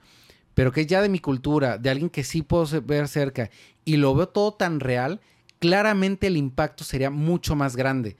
[0.54, 3.50] pero que es ya de mi cultura, de alguien que sí puedo ver cerca,
[3.84, 5.20] y lo veo todo tan real,
[5.58, 8.16] claramente el impacto sería mucho más grande.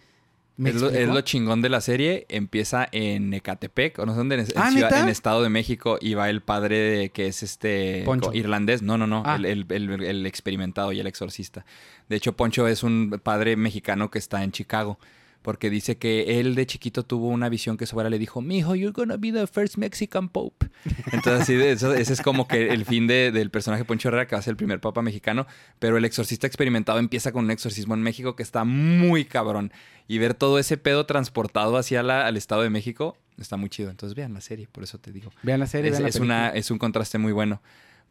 [0.59, 1.15] ¿Me Es lo, es explico?
[1.15, 2.25] lo chingón de la serie.
[2.31, 6.15] Empieza en Ecatepec, o no sé dónde, en, Ah, ciudad- en Estado de México, y
[6.15, 8.33] va el padre de, que es este Poncho.
[8.33, 8.81] irlandés.
[8.81, 9.37] No, no, no, Ah.
[9.37, 11.67] el, el- el- el experimentado y el exorcista.
[12.09, 14.99] De hecho, Poncho es un padre mexicano que está en Chicago.
[15.47, 18.75] Porque dice que él de chiquito tuvo una visión que su abuela le dijo, mijo,
[18.75, 20.67] you're gonna be the first Mexican Pope.
[21.13, 24.27] Entonces, así de eso, ese es como que el fin de- del personaje Poncho Herrera,
[24.27, 25.47] que va a ser el primer papa mexicano.
[25.79, 29.71] Pero el exorcista experimentado empieza con un exorcismo en México que está muy cabrón.
[30.09, 33.91] Y ver todo ese pedo transportado hacia la, al Estado de México está muy chido.
[33.91, 35.31] Entonces vean la serie, por eso te digo.
[35.45, 37.63] Vean la serie, Es, vean la es una, es un contraste muy bueno.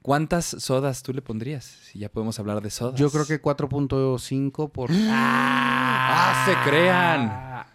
[0.06, 1.66] ¿Cuántas sodas tú le pondrías?
[1.66, 2.94] Si ya podemos hablar de sodas.
[2.94, 4.92] Yo creo que 4.5 por...
[4.94, 6.44] ¡Ah!
[6.46, 7.28] ¡Se crean!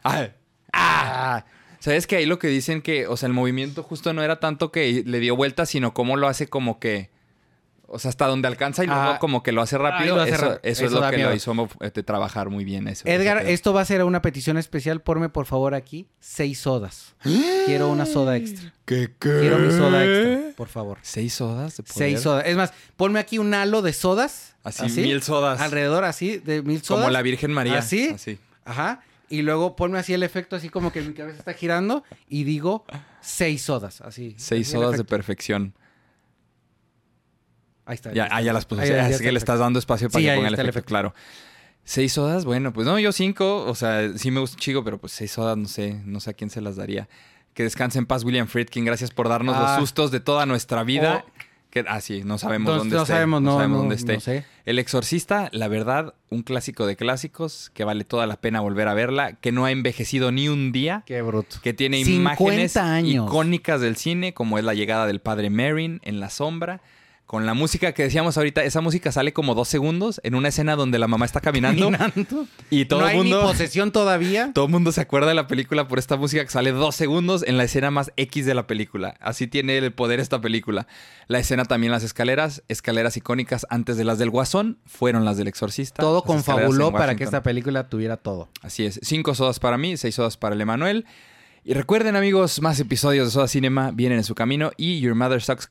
[0.04, 0.28] ¡Ah!
[0.72, 1.44] ¡Ah!
[1.80, 4.70] ¿Sabes que ahí lo que dicen que, o sea, el movimiento justo no era tanto
[4.70, 7.10] que le dio vuelta, sino cómo lo hace como que.
[7.92, 9.18] O sea, hasta donde alcanza y luego Ah.
[9.18, 10.14] como que lo hace rápido.
[10.14, 10.60] lo hace eso, rápido.
[10.62, 11.30] eso es lo que miedo.
[11.30, 13.02] lo hizo de trabajar muy bien eso.
[13.08, 15.00] Edgar, esto va a ser una petición especial.
[15.02, 17.16] Ponme, por favor, aquí seis sodas.
[17.66, 18.72] Quiero una soda extra.
[18.84, 19.38] ¿Qué, qué?
[19.40, 20.98] Quiero mi soda extra, por favor.
[21.02, 21.96] ¿Seis sodas de poder?
[21.98, 22.46] Seis sodas.
[22.46, 24.54] Es más, ponme aquí un halo de sodas.
[24.62, 25.60] Así, mil sodas.
[25.60, 27.00] Alrededor, así, de mil sodas.
[27.02, 27.78] Como la Virgen María.
[27.78, 28.10] ¿Así?
[28.14, 28.38] Así.
[28.64, 29.00] Ajá.
[29.28, 32.04] Y luego ponme así el efecto, así como que mi cabeza está girando.
[32.28, 32.84] Y digo
[33.20, 34.34] seis sodas, así.
[34.38, 35.74] Seis Así sodas de perfección.
[37.90, 38.12] Ahí está.
[38.12, 38.36] Ya, está.
[38.36, 38.82] ah, ya las puse.
[38.82, 40.60] Ahí- es está que el le estás dando espacio para Sí, que ponga el el
[40.60, 40.88] efecto, efecto.
[40.88, 41.14] claro.
[41.84, 43.64] Seis sodas, bueno, pues no, yo cinco.
[43.66, 46.32] O sea, sí me gusta chico, pero pues seis sodas, no sé, no sé a
[46.34, 47.08] quién se las daría.
[47.54, 48.84] Que descanse en paz, William Friedkin.
[48.84, 49.60] Gracias por darnos Ah.
[49.62, 51.24] los sustos de toda nuestra vida.
[51.26, 51.30] Oh.
[51.70, 53.12] Que, ah, sí, no sabemos No- dónde no esté.
[53.12, 54.18] sabemos, no, sabemos no, dónde esté.
[54.20, 54.44] sé.
[54.66, 58.94] El Exorcista, la verdad, un clásico de clásicos que vale toda la pena volver a
[58.94, 61.04] verla, que no ha envejecido ni un día.
[61.06, 61.58] Qué bruto.
[61.62, 62.12] Que tiene 50
[62.42, 63.26] imágenes años.
[63.28, 66.80] icónicas del cine, como es la llegada del padre Merrin en la sombra.
[67.30, 70.74] Con la música que decíamos ahorita, esa música sale como dos segundos en una escena
[70.74, 71.88] donde la mamá está caminando.
[71.92, 72.48] Caminando.
[72.70, 73.40] Y todo no el hay mundo.
[73.40, 74.50] ni posesión todavía.
[74.52, 77.44] Todo el mundo se acuerda de la película por esta música que sale dos segundos
[77.46, 79.14] en la escena más X de la película.
[79.20, 80.88] Así tiene el poder esta película.
[81.28, 85.46] La escena también las escaleras, escaleras icónicas antes de las del Guasón, fueron las del
[85.46, 86.02] Exorcista.
[86.02, 88.48] Todo confabuló para que esta película tuviera todo.
[88.60, 88.98] Así es.
[89.04, 91.06] Cinco sodas para mí, seis sodas para el Emanuel.
[91.62, 95.40] Y recuerden, amigos, más episodios de Soda Cinema vienen en su camino y Your Mother
[95.40, 95.68] Sucks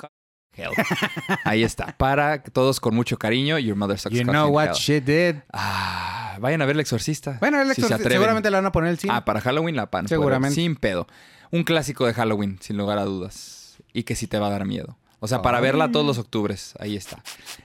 [0.60, 0.72] Hell.
[1.46, 1.96] Ahí está.
[1.98, 4.74] Para todos con mucho cariño, Your Mother Sucks You Cock know in what Hell.
[4.76, 5.38] she did.
[5.54, 7.38] Ah, vayan a ver El Exorcista.
[7.40, 8.12] Bueno, el si se exorcista- atreven.
[8.14, 9.14] seguramente la van a poner el cine.
[9.16, 10.08] Ah, para Halloween la pan.
[10.08, 10.56] Seguramente.
[10.56, 11.08] Sin pedo.
[11.52, 13.78] Un clásico de Halloween, sin lugar a dudas.
[13.94, 14.98] Y que sí te va a dar miedo.
[15.22, 15.64] O sea, para Ay.
[15.64, 16.76] verla todos los octubres.
[16.80, 17.22] Ahí está.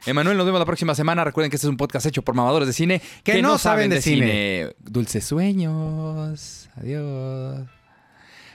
[0.07, 1.23] Emanuel, nos vemos la próxima semana.
[1.23, 4.03] Recuerden que este es un podcast hecho por mamadores de cine Que no saben de
[4.03, 4.75] cine.
[4.81, 6.69] Dulces sueños.
[6.77, 7.61] Adiós.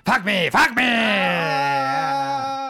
[0.03, 0.49] ¡Fuck me!
[0.51, 2.68] ¡Fuck me!